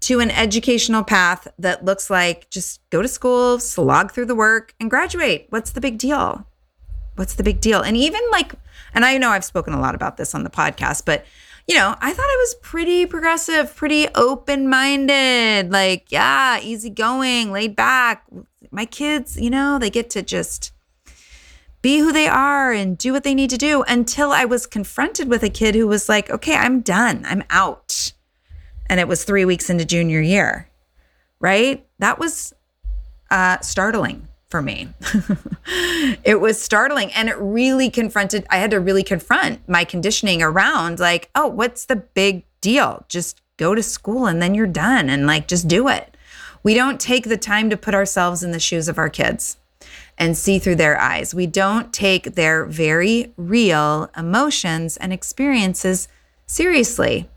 to 0.00 0.20
an 0.20 0.30
educational 0.30 1.04
path 1.04 1.46
that 1.58 1.84
looks 1.84 2.08
like 2.08 2.48
just 2.48 2.80
go 2.88 3.02
to 3.02 3.08
school, 3.08 3.58
slog 3.58 4.12
through 4.12 4.24
the 4.24 4.34
work, 4.34 4.74
and 4.80 4.88
graduate. 4.88 5.46
What's 5.50 5.72
the 5.72 5.80
big 5.82 5.98
deal? 5.98 6.46
What's 7.16 7.34
the 7.34 7.42
big 7.42 7.60
deal? 7.60 7.82
And 7.82 7.98
even 7.98 8.22
like, 8.32 8.54
and 8.94 9.04
I 9.04 9.18
know 9.18 9.28
I've 9.28 9.44
spoken 9.44 9.74
a 9.74 9.80
lot 9.80 9.94
about 9.94 10.16
this 10.16 10.34
on 10.34 10.42
the 10.42 10.48
podcast, 10.48 11.04
but 11.04 11.26
you 11.68 11.74
know, 11.74 11.96
I 12.00 12.14
thought 12.14 12.22
I 12.22 12.36
was 12.38 12.54
pretty 12.62 13.04
progressive, 13.04 13.76
pretty 13.76 14.08
open 14.14 14.70
minded, 14.70 15.70
like, 15.70 16.06
yeah, 16.10 16.60
easygoing, 16.60 17.52
laid 17.52 17.76
back. 17.76 18.24
My 18.70 18.86
kids, 18.86 19.38
you 19.38 19.50
know, 19.50 19.78
they 19.78 19.90
get 19.90 20.08
to 20.10 20.22
just 20.22 20.72
be 21.86 21.98
who 22.00 22.10
they 22.10 22.26
are 22.26 22.72
and 22.72 22.98
do 22.98 23.12
what 23.12 23.22
they 23.22 23.32
need 23.32 23.48
to 23.48 23.56
do 23.56 23.84
until 23.86 24.32
I 24.32 24.44
was 24.44 24.66
confronted 24.66 25.28
with 25.28 25.44
a 25.44 25.48
kid 25.48 25.76
who 25.76 25.86
was 25.86 26.08
like, 26.08 26.28
okay, 26.28 26.56
I'm 26.56 26.80
done, 26.80 27.24
I'm 27.24 27.44
out. 27.48 28.12
And 28.86 28.98
it 28.98 29.06
was 29.06 29.22
three 29.22 29.44
weeks 29.44 29.70
into 29.70 29.84
junior 29.84 30.20
year, 30.20 30.68
right? 31.38 31.86
That 32.00 32.18
was 32.18 32.52
uh, 33.30 33.60
startling 33.60 34.26
for 34.48 34.60
me. 34.60 34.88
it 36.24 36.40
was 36.40 36.60
startling 36.60 37.12
and 37.12 37.28
it 37.28 37.36
really 37.38 37.88
confronted, 37.88 38.48
I 38.50 38.56
had 38.56 38.72
to 38.72 38.80
really 38.80 39.04
confront 39.04 39.68
my 39.68 39.84
conditioning 39.84 40.42
around 40.42 40.98
like, 40.98 41.30
oh, 41.36 41.46
what's 41.46 41.84
the 41.84 41.94
big 41.94 42.42
deal? 42.60 43.04
Just 43.08 43.40
go 43.58 43.76
to 43.76 43.82
school 43.84 44.26
and 44.26 44.42
then 44.42 44.56
you're 44.56 44.66
done 44.66 45.08
and 45.08 45.24
like 45.24 45.46
just 45.46 45.68
do 45.68 45.86
it. 45.86 46.16
We 46.64 46.74
don't 46.74 47.00
take 47.00 47.28
the 47.28 47.36
time 47.36 47.70
to 47.70 47.76
put 47.76 47.94
ourselves 47.94 48.42
in 48.42 48.50
the 48.50 48.58
shoes 48.58 48.88
of 48.88 48.98
our 48.98 49.08
kids 49.08 49.56
and 50.18 50.36
see 50.36 50.58
through 50.58 50.76
their 50.76 50.98
eyes. 50.98 51.34
We 51.34 51.46
don't 51.46 51.92
take 51.92 52.34
their 52.34 52.64
very 52.64 53.32
real 53.36 54.10
emotions 54.16 54.96
and 54.96 55.12
experiences 55.12 56.08
seriously. 56.46 57.28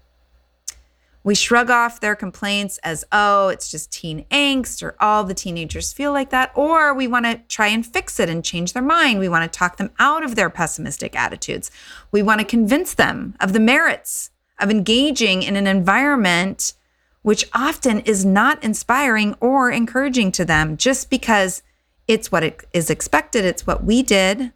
We 1.23 1.35
shrug 1.35 1.69
off 1.69 1.99
their 1.99 2.15
complaints 2.15 2.77
as, 2.79 3.03
oh, 3.11 3.49
it's 3.49 3.69
just 3.69 3.91
teen 3.91 4.25
angst, 4.31 4.81
or 4.81 4.95
all 5.01 5.25
the 5.25 5.33
teenagers 5.33 5.91
feel 5.91 6.13
like 6.13 6.29
that. 6.29 6.51
Or 6.55 6.93
we 6.93 7.07
want 7.07 7.25
to 7.25 7.41
try 7.49 7.67
and 7.67 7.85
fix 7.85 8.19
it 8.19 8.29
and 8.29 8.43
change 8.43 8.71
their 8.71 8.81
mind. 8.81 9.19
We 9.19 9.27
want 9.27 9.51
to 9.51 9.57
talk 9.57 9.77
them 9.77 9.91
out 9.99 10.23
of 10.23 10.35
their 10.35 10.49
pessimistic 10.49 11.15
attitudes. 11.15 11.71
We 12.11 12.23
want 12.23 12.39
to 12.39 12.45
convince 12.45 12.93
them 12.93 13.35
of 13.41 13.51
the 13.51 13.59
merits 13.59 14.31
of 14.59 14.71
engaging 14.71 15.43
in 15.43 15.55
an 15.55 15.67
environment 15.67 16.73
which 17.21 17.45
often 17.53 17.99
is 17.99 18.25
not 18.25 18.63
inspiring 18.63 19.35
or 19.41 19.69
encouraging 19.69 20.31
to 20.31 20.45
them 20.45 20.77
just 20.77 21.09
because 21.09 21.61
it's 22.09 22.31
what 22.31 22.43
it 22.43 22.65
is 22.73 22.89
expected, 22.89 23.45
it's 23.45 23.67
what 23.67 23.83
we 23.83 24.01
did, 24.03 24.51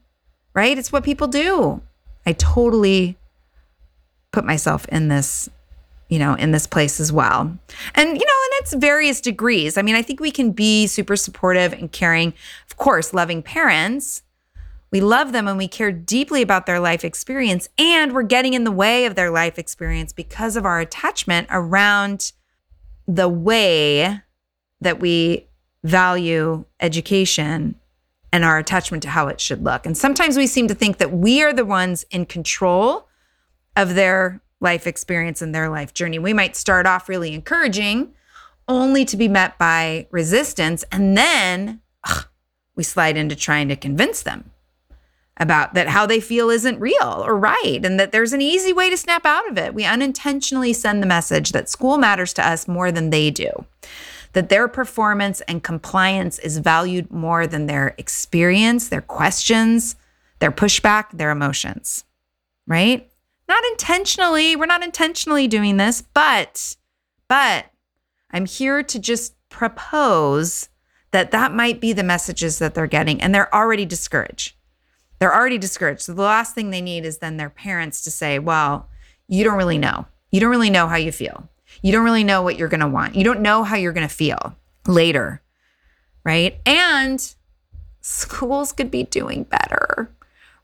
right? 0.53 0.77
It's 0.77 0.91
what 0.91 1.03
people 1.03 1.27
do. 1.27 1.81
I 2.25 2.33
totally 2.33 3.15
put 4.31 4.43
myself 4.43 4.87
in 4.89 5.07
this 5.07 5.49
you 6.09 6.19
know, 6.19 6.35
in 6.35 6.51
this 6.51 6.67
place 6.67 6.99
as 6.99 7.11
well. 7.11 7.57
And, 7.95 8.07
you 8.07 8.13
know, 8.13 8.17
and 8.17 8.53
it's 8.61 8.73
various 8.75 9.19
degrees. 9.19 9.79
I 9.79 9.81
mean, 9.81 9.95
I 9.95 10.03
think 10.03 10.19
we 10.19 10.29
can 10.29 10.51
be 10.51 10.85
super 10.85 11.15
supportive 11.15 11.73
and 11.73 11.91
caring, 11.91 12.33
of 12.69 12.77
course, 12.77 13.15
loving 13.15 13.41
parents. 13.41 14.21
We 14.91 15.01
love 15.01 15.31
them 15.31 15.47
and 15.47 15.57
we 15.57 15.67
care 15.67 15.91
deeply 15.91 16.43
about 16.43 16.67
their 16.67 16.79
life 16.79 17.03
experience, 17.03 17.67
and 17.79 18.13
we're 18.13 18.21
getting 18.21 18.53
in 18.53 18.63
the 18.63 18.71
way 18.71 19.07
of 19.07 19.15
their 19.15 19.31
life 19.31 19.57
experience 19.57 20.13
because 20.13 20.55
of 20.55 20.65
our 20.65 20.79
attachment 20.79 21.47
around 21.49 22.31
the 23.07 23.27
way 23.27 24.21
that 24.81 24.99
we 24.99 25.47
value 25.83 26.65
education 26.79 27.75
and 28.31 28.43
our 28.43 28.57
attachment 28.57 29.03
to 29.03 29.09
how 29.09 29.27
it 29.27 29.39
should 29.39 29.63
look. 29.63 29.85
And 29.85 29.97
sometimes 29.97 30.37
we 30.37 30.47
seem 30.47 30.67
to 30.67 30.73
think 30.73 30.97
that 30.97 31.11
we 31.11 31.43
are 31.43 31.53
the 31.53 31.65
ones 31.65 32.03
in 32.09 32.25
control 32.25 33.07
of 33.75 33.95
their 33.95 34.41
life 34.59 34.87
experience 34.87 35.41
and 35.41 35.53
their 35.53 35.69
life 35.69 35.93
journey. 35.93 36.17
We 36.17 36.33
might 36.33 36.55
start 36.55 36.87
off 36.87 37.09
really 37.09 37.33
encouraging, 37.33 38.13
only 38.67 39.05
to 39.05 39.17
be 39.17 39.27
met 39.27 39.57
by 39.59 40.07
resistance. 40.09 40.83
And 40.91 41.17
then 41.17 41.81
ugh, 42.07 42.27
we 42.75 42.83
slide 42.83 43.17
into 43.17 43.35
trying 43.35 43.67
to 43.67 43.75
convince 43.75 44.23
them 44.23 44.49
about 45.37 45.73
that 45.73 45.87
how 45.87 46.05
they 46.05 46.19
feel 46.19 46.49
isn't 46.49 46.79
real 46.79 47.23
or 47.25 47.37
right 47.37 47.81
and 47.83 47.99
that 47.99 48.11
there's 48.11 48.33
an 48.33 48.41
easy 48.41 48.71
way 48.71 48.89
to 48.89 48.97
snap 48.97 49.25
out 49.25 49.49
of 49.49 49.57
it. 49.57 49.73
We 49.73 49.83
unintentionally 49.83 50.73
send 50.73 51.01
the 51.01 51.07
message 51.07 51.51
that 51.51 51.69
school 51.69 51.97
matters 51.97 52.33
to 52.33 52.47
us 52.47 52.67
more 52.67 52.91
than 52.91 53.09
they 53.09 53.31
do. 53.31 53.65
That 54.33 54.49
their 54.49 54.67
performance 54.67 55.41
and 55.41 55.63
compliance 55.63 56.39
is 56.39 56.57
valued 56.57 57.11
more 57.11 57.47
than 57.47 57.67
their 57.67 57.95
experience, 57.97 58.89
their 58.89 59.01
questions, 59.01 59.95
their 60.39 60.51
pushback, 60.51 61.05
their 61.13 61.31
emotions, 61.31 62.03
right? 62.67 63.09
Not 63.47 63.63
intentionally. 63.71 64.55
We're 64.55 64.65
not 64.65 64.83
intentionally 64.83 65.47
doing 65.47 65.77
this, 65.77 66.01
but 66.01 66.75
but 67.27 67.67
I'm 68.31 68.45
here 68.45 68.83
to 68.83 68.99
just 68.99 69.35
propose 69.49 70.69
that 71.11 71.31
that 71.31 71.53
might 71.53 71.79
be 71.79 71.93
the 71.93 72.03
messages 72.03 72.59
that 72.59 72.73
they're 72.73 72.87
getting 72.87 73.21
and 73.21 73.33
they're 73.33 73.53
already 73.53 73.85
discouraged. 73.85 74.55
They're 75.19 75.33
already 75.33 75.57
discouraged. 75.57 76.01
So 76.01 76.13
the 76.13 76.23
last 76.23 76.55
thing 76.55 76.71
they 76.71 76.81
need 76.81 77.05
is 77.05 77.19
then 77.19 77.37
their 77.37 77.49
parents 77.49 78.03
to 78.03 78.11
say, 78.11 78.39
"Well, 78.39 78.89
you 79.27 79.43
don't 79.43 79.57
really 79.57 79.77
know. 79.77 80.07
You 80.31 80.39
don't 80.39 80.49
really 80.49 80.69
know 80.69 80.87
how 80.87 80.97
you 80.97 81.11
feel. 81.11 81.47
You 81.81 81.91
don't 81.91 82.05
really 82.05 82.23
know 82.23 82.41
what 82.41 82.57
you're 82.57 82.69
going 82.69 82.79
to 82.79 82.87
want. 82.87 83.15
You 83.15 83.23
don't 83.23 83.41
know 83.41 83.63
how 83.63 83.75
you're 83.75 83.93
going 83.93 84.07
to 84.07 84.13
feel 84.13 84.55
later." 84.87 85.41
Right? 86.25 86.59
And 86.65 87.35
schools 88.01 88.71
could 88.71 88.89
be 88.89 89.03
doing 89.03 89.43
better 89.43 90.09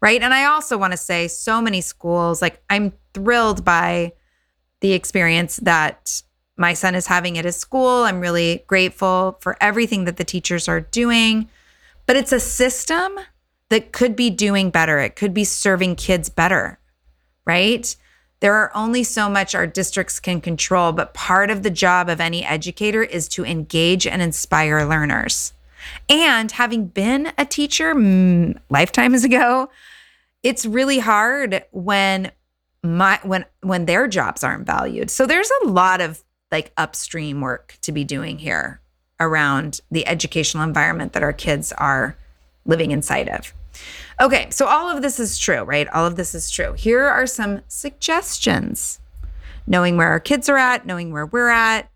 right? 0.01 0.21
And 0.21 0.33
I 0.33 0.45
also 0.45 0.77
want 0.77 0.93
to 0.93 0.97
say 0.97 1.27
so 1.27 1.61
many 1.61 1.81
schools, 1.81 2.41
like 2.41 2.61
I'm 2.69 2.93
thrilled 3.13 3.65
by 3.65 4.13
the 4.81 4.93
experience 4.93 5.57
that 5.57 6.21
my 6.57 6.73
son 6.73 6.95
is 6.95 7.07
having 7.07 7.37
at 7.37 7.45
his 7.45 7.55
school. 7.55 8.03
I'm 8.03 8.19
really 8.19 8.63
grateful 8.67 9.37
for 9.41 9.57
everything 9.61 10.05
that 10.05 10.17
the 10.17 10.23
teachers 10.23 10.67
are 10.67 10.81
doing. 10.81 11.49
But 12.05 12.15
it's 12.15 12.31
a 12.31 12.39
system 12.39 13.19
that 13.69 13.91
could 13.91 14.15
be 14.15 14.29
doing 14.29 14.69
better. 14.69 14.99
It 14.99 15.15
could 15.15 15.33
be 15.33 15.43
serving 15.43 15.95
kids 15.95 16.29
better, 16.29 16.79
right? 17.45 17.95
There 18.39 18.55
are 18.55 18.71
only 18.75 19.03
so 19.03 19.29
much 19.29 19.53
our 19.53 19.67
districts 19.67 20.19
can 20.19 20.39
control, 20.39 20.91
but 20.91 21.13
part 21.13 21.49
of 21.49 21.63
the 21.63 21.69
job 21.69 22.09
of 22.09 22.21
any 22.21 22.45
educator 22.45 23.03
is 23.03 23.27
to 23.29 23.45
engage 23.45 24.07
and 24.07 24.21
inspire 24.21 24.85
learners. 24.85 25.53
And 26.07 26.51
having 26.51 26.85
been 26.87 27.33
a 27.37 27.45
teacher 27.45 27.93
mm, 27.93 28.57
lifetimes 28.69 29.23
ago, 29.23 29.69
it's 30.43 30.65
really 30.65 30.99
hard 30.99 31.65
when 31.71 32.31
my 32.81 33.19
when 33.23 33.45
when 33.61 33.85
their 33.85 34.07
jobs 34.07 34.43
aren't 34.43 34.65
valued. 34.65 35.09
So 35.11 35.25
there's 35.25 35.51
a 35.63 35.67
lot 35.67 35.99
of 35.99 36.23
like 36.51 36.71
upstream 36.77 37.41
work 37.41 37.77
to 37.81 37.91
be 37.91 38.03
doing 38.03 38.39
here 38.39 38.79
around 39.19 39.81
the 39.91 40.07
educational 40.07 40.63
environment 40.63 41.13
that 41.13 41.23
our 41.23 41.33
kids 41.33 41.73
are 41.73 42.15
living 42.65 42.91
inside 42.91 43.27
of. 43.27 43.53
Okay, 44.21 44.49
so 44.49 44.65
all 44.65 44.89
of 44.89 45.01
this 45.01 45.19
is 45.19 45.37
true, 45.37 45.61
right? 45.61 45.87
All 45.89 46.05
of 46.05 46.15
this 46.15 46.35
is 46.35 46.51
true. 46.51 46.73
Here 46.73 47.07
are 47.07 47.25
some 47.25 47.61
suggestions. 47.67 48.99
Knowing 49.65 49.97
where 49.97 50.09
our 50.09 50.19
kids 50.19 50.49
are 50.49 50.57
at, 50.57 50.85
knowing 50.85 51.11
where 51.11 51.25
we're 51.25 51.49
at, 51.49 51.89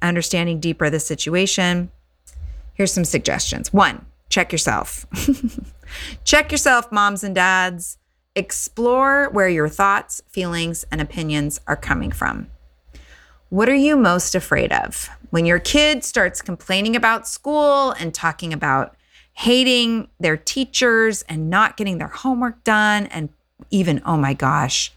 understanding 0.00 0.60
deeper 0.60 0.88
the 0.88 1.00
situation. 1.00 1.90
Here's 2.74 2.92
some 2.92 3.04
suggestions. 3.04 3.72
One, 3.72 4.06
check 4.30 4.52
yourself. 4.52 5.06
check 6.24 6.52
yourself, 6.52 6.90
moms 6.92 7.24
and 7.24 7.34
dads. 7.34 7.98
Explore 8.36 9.30
where 9.30 9.48
your 9.48 9.68
thoughts, 9.68 10.22
feelings, 10.28 10.84
and 10.92 11.00
opinions 11.00 11.60
are 11.66 11.76
coming 11.76 12.12
from. 12.12 12.48
What 13.50 13.68
are 13.68 13.74
you 13.74 13.96
most 13.96 14.34
afraid 14.34 14.72
of? 14.72 15.08
When 15.30 15.44
your 15.44 15.58
kid 15.58 16.04
starts 16.04 16.40
complaining 16.40 16.94
about 16.94 17.26
school 17.26 17.92
and 17.92 18.14
talking 18.14 18.52
about 18.52 18.94
hating 19.38 20.08
their 20.18 20.36
teachers 20.36 21.22
and 21.22 21.48
not 21.48 21.76
getting 21.76 21.98
their 21.98 22.08
homework 22.08 22.64
done, 22.64 23.06
and 23.06 23.28
even, 23.70 24.02
oh 24.04 24.16
my 24.16 24.34
gosh, 24.34 24.92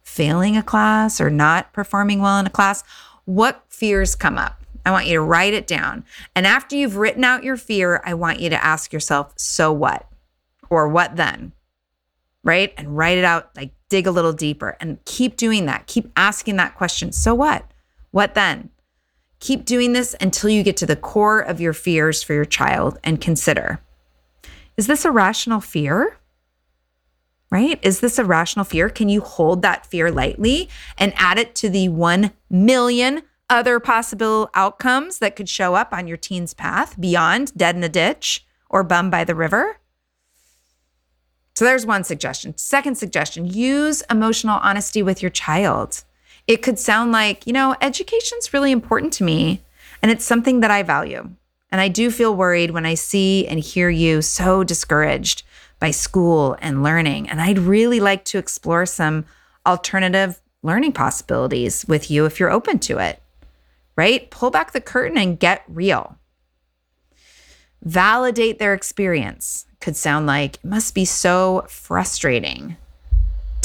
failing 0.00 0.56
a 0.56 0.62
class 0.62 1.20
or 1.20 1.28
not 1.28 1.72
performing 1.72 2.20
well 2.20 2.38
in 2.38 2.46
a 2.46 2.50
class, 2.50 2.84
what 3.24 3.64
fears 3.68 4.14
come 4.14 4.38
up? 4.38 4.62
I 4.86 4.92
want 4.92 5.08
you 5.08 5.14
to 5.14 5.20
write 5.20 5.54
it 5.54 5.66
down. 5.66 6.04
And 6.36 6.46
after 6.46 6.76
you've 6.76 6.96
written 6.96 7.24
out 7.24 7.42
your 7.42 7.56
fear, 7.56 8.00
I 8.04 8.14
want 8.14 8.38
you 8.38 8.48
to 8.50 8.64
ask 8.64 8.92
yourself, 8.92 9.32
so 9.36 9.72
what? 9.72 10.06
Or 10.68 10.86
what 10.86 11.16
then? 11.16 11.50
Right? 12.44 12.72
And 12.76 12.96
write 12.96 13.18
it 13.18 13.24
out, 13.24 13.50
like 13.56 13.72
dig 13.88 14.06
a 14.06 14.12
little 14.12 14.32
deeper 14.32 14.76
and 14.80 15.04
keep 15.04 15.36
doing 15.36 15.66
that. 15.66 15.88
Keep 15.88 16.12
asking 16.14 16.56
that 16.56 16.76
question. 16.76 17.10
So 17.10 17.34
what? 17.34 17.68
What 18.12 18.34
then? 18.34 18.70
Keep 19.40 19.64
doing 19.64 19.94
this 19.94 20.14
until 20.20 20.50
you 20.50 20.62
get 20.62 20.76
to 20.76 20.86
the 20.86 20.96
core 20.96 21.40
of 21.40 21.60
your 21.60 21.72
fears 21.72 22.22
for 22.22 22.34
your 22.34 22.44
child 22.44 22.98
and 23.02 23.20
consider 23.20 23.80
is 24.76 24.86
this 24.86 25.04
a 25.04 25.10
rational 25.10 25.60
fear? 25.60 26.16
Right? 27.50 27.78
Is 27.82 28.00
this 28.00 28.18
a 28.18 28.24
rational 28.24 28.64
fear? 28.64 28.88
Can 28.88 29.10
you 29.10 29.20
hold 29.20 29.60
that 29.60 29.84
fear 29.84 30.10
lightly 30.10 30.70
and 30.96 31.12
add 31.16 31.38
it 31.38 31.54
to 31.56 31.68
the 31.68 31.90
1 31.90 32.30
million 32.48 33.22
other 33.50 33.78
possible 33.78 34.48
outcomes 34.54 35.18
that 35.18 35.36
could 35.36 35.50
show 35.50 35.74
up 35.74 35.92
on 35.92 36.06
your 36.06 36.16
teen's 36.16 36.54
path 36.54 36.98
beyond 36.98 37.52
dead 37.58 37.76
in 37.76 37.84
a 37.84 37.90
ditch 37.90 38.46
or 38.70 38.82
bum 38.82 39.10
by 39.10 39.24
the 39.24 39.34
river? 39.34 39.76
So 41.56 41.66
there's 41.66 41.84
one 41.84 42.04
suggestion. 42.04 42.56
Second 42.56 42.94
suggestion 42.94 43.44
use 43.44 44.02
emotional 44.08 44.60
honesty 44.62 45.02
with 45.02 45.20
your 45.20 45.30
child. 45.30 46.04
It 46.50 46.62
could 46.62 46.80
sound 46.80 47.12
like, 47.12 47.46
you 47.46 47.52
know, 47.52 47.76
education's 47.80 48.52
really 48.52 48.72
important 48.72 49.12
to 49.12 49.22
me 49.22 49.62
and 50.02 50.10
it's 50.10 50.24
something 50.24 50.58
that 50.58 50.70
I 50.72 50.82
value. 50.82 51.30
And 51.70 51.80
I 51.80 51.86
do 51.86 52.10
feel 52.10 52.34
worried 52.34 52.72
when 52.72 52.84
I 52.84 52.94
see 52.94 53.46
and 53.46 53.60
hear 53.60 53.88
you 53.88 54.20
so 54.20 54.64
discouraged 54.64 55.44
by 55.78 55.92
school 55.92 56.56
and 56.60 56.82
learning. 56.82 57.28
And 57.28 57.40
I'd 57.40 57.60
really 57.60 58.00
like 58.00 58.24
to 58.24 58.38
explore 58.38 58.84
some 58.84 59.26
alternative 59.64 60.40
learning 60.60 60.90
possibilities 60.90 61.84
with 61.86 62.10
you 62.10 62.24
if 62.24 62.40
you're 62.40 62.50
open 62.50 62.80
to 62.80 62.98
it, 62.98 63.22
right? 63.94 64.28
Pull 64.32 64.50
back 64.50 64.72
the 64.72 64.80
curtain 64.80 65.18
and 65.18 65.38
get 65.38 65.62
real. 65.68 66.18
Validate 67.80 68.58
their 68.58 68.74
experience 68.74 69.66
could 69.80 69.94
sound 69.94 70.26
like 70.26 70.56
it 70.56 70.64
must 70.64 70.96
be 70.96 71.04
so 71.04 71.64
frustrating 71.68 72.76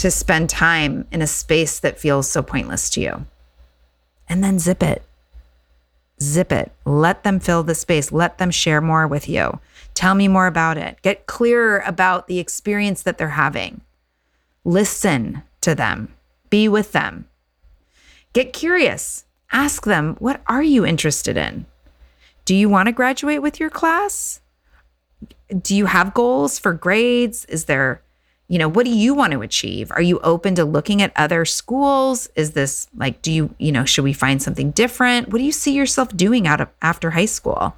to 0.05 0.11
spend 0.11 0.47
time 0.47 1.07
in 1.11 1.23
a 1.23 1.25
space 1.25 1.79
that 1.79 1.97
feels 1.97 2.29
so 2.29 2.43
pointless 2.43 2.91
to 2.91 3.01
you. 3.01 3.25
And 4.29 4.43
then 4.43 4.59
zip 4.59 4.83
it. 4.83 5.03
Zip 6.21 6.51
it. 6.51 6.71
Let 6.85 7.23
them 7.23 7.39
fill 7.39 7.63
the 7.63 7.73
space. 7.73 8.11
Let 8.11 8.37
them 8.37 8.51
share 8.51 8.81
more 8.81 9.07
with 9.07 9.27
you. 9.27 9.59
Tell 9.95 10.13
me 10.13 10.27
more 10.27 10.45
about 10.45 10.77
it. 10.77 11.01
Get 11.01 11.25
clearer 11.25 11.79
about 11.87 12.27
the 12.27 12.37
experience 12.37 13.01
that 13.01 13.17
they're 13.17 13.29
having. 13.29 13.81
Listen 14.63 15.41
to 15.61 15.73
them. 15.73 16.13
Be 16.51 16.67
with 16.67 16.91
them. 16.91 17.27
Get 18.31 18.53
curious. 18.53 19.25
Ask 19.51 19.85
them, 19.85 20.17
what 20.19 20.39
are 20.45 20.61
you 20.61 20.85
interested 20.85 21.35
in? 21.35 21.65
Do 22.45 22.53
you 22.53 22.69
want 22.69 22.89
to 22.89 22.91
graduate 22.91 23.41
with 23.41 23.59
your 23.59 23.71
class? 23.71 24.39
Do 25.49 25.75
you 25.75 25.87
have 25.87 26.13
goals 26.13 26.59
for 26.59 26.73
grades? 26.73 27.45
Is 27.45 27.65
there 27.65 28.03
you 28.47 28.60
know, 28.60 28.67
what 28.67 28.86
do 28.86 28.91
you 28.91 29.13
want 29.15 29.34
to 29.34 29.41
achieve? 29.41 29.91
Are 29.91 30.01
you 30.01 30.19
open 30.19 30.55
to 30.55 30.65
looking 30.65 31.01
at 31.01 31.12
other 31.15 31.45
schools? 31.45 32.29
Is 32.36 32.51
this 32.51 32.88
like, 32.95 33.21
do 33.21 33.31
you, 33.31 33.55
you 33.58 33.71
know, 33.71 33.86
should 33.86 34.03
we 34.03 34.13
find 34.13 34.41
something 34.41 34.71
different? 34.71 35.29
What 35.29 35.39
do 35.39 35.43
you 35.43 35.51
see 35.51 35.73
yourself 35.73 36.15
doing 36.15 36.47
out 36.47 36.62
of 36.62 36.69
after 36.81 37.12
high 37.12 37.25
school? 37.25 37.75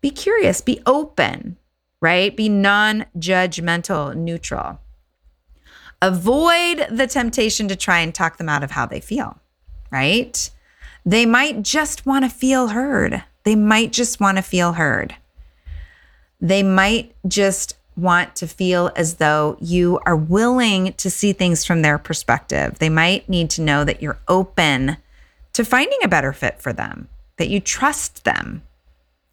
Be 0.00 0.10
curious, 0.10 0.60
be 0.60 0.80
open, 0.86 1.56
right? 2.00 2.36
Be 2.36 2.48
non 2.48 3.06
judgmental, 3.18 4.14
neutral. 4.14 4.78
Avoid 6.00 6.86
the 6.90 7.06
temptation 7.06 7.66
to 7.68 7.76
try 7.76 8.00
and 8.00 8.14
talk 8.14 8.36
them 8.36 8.48
out 8.48 8.62
of 8.62 8.70
how 8.70 8.86
they 8.86 9.00
feel, 9.00 9.38
right? 9.90 10.50
They 11.06 11.26
might 11.26 11.62
just 11.62 12.06
want 12.06 12.24
to 12.24 12.28
feel 12.28 12.68
heard. 12.68 13.24
They 13.44 13.56
might 13.56 13.92
just 13.92 14.20
want 14.20 14.36
to 14.36 14.42
feel 14.42 14.74
heard. 14.74 15.16
They 16.40 16.62
might 16.62 17.14
just 17.26 17.76
want 17.96 18.34
to 18.36 18.46
feel 18.46 18.90
as 18.96 19.14
though 19.14 19.56
you 19.60 20.00
are 20.04 20.16
willing 20.16 20.92
to 20.94 21.10
see 21.10 21.32
things 21.32 21.64
from 21.64 21.82
their 21.82 21.98
perspective. 21.98 22.78
They 22.78 22.88
might 22.88 23.28
need 23.28 23.50
to 23.50 23.62
know 23.62 23.84
that 23.84 24.02
you're 24.02 24.18
open 24.26 24.96
to 25.52 25.64
finding 25.64 25.98
a 26.02 26.08
better 26.08 26.32
fit 26.32 26.60
for 26.60 26.72
them, 26.72 27.08
that 27.36 27.48
you 27.48 27.60
trust 27.60 28.24
them 28.24 28.62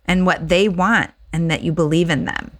and 0.05 0.25
what 0.25 0.49
they 0.49 0.69
want, 0.69 1.11
and 1.33 1.49
that 1.49 1.63
you 1.63 1.71
believe 1.71 2.09
in 2.09 2.25
them. 2.25 2.51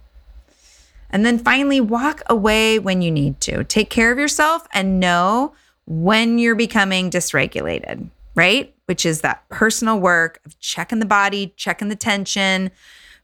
And 1.10 1.26
then 1.26 1.38
finally, 1.38 1.80
walk 1.80 2.22
away 2.26 2.78
when 2.78 3.02
you 3.02 3.10
need 3.10 3.40
to. 3.42 3.64
Take 3.64 3.90
care 3.90 4.10
of 4.10 4.18
yourself 4.18 4.66
and 4.72 4.98
know 4.98 5.54
when 5.86 6.38
you're 6.38 6.54
becoming 6.54 7.10
dysregulated, 7.10 8.08
right? 8.34 8.74
Which 8.86 9.04
is 9.04 9.20
that 9.20 9.46
personal 9.50 10.00
work 10.00 10.40
of 10.46 10.58
checking 10.58 11.00
the 11.00 11.06
body, 11.06 11.52
checking 11.56 11.88
the 11.88 11.96
tension, 11.96 12.70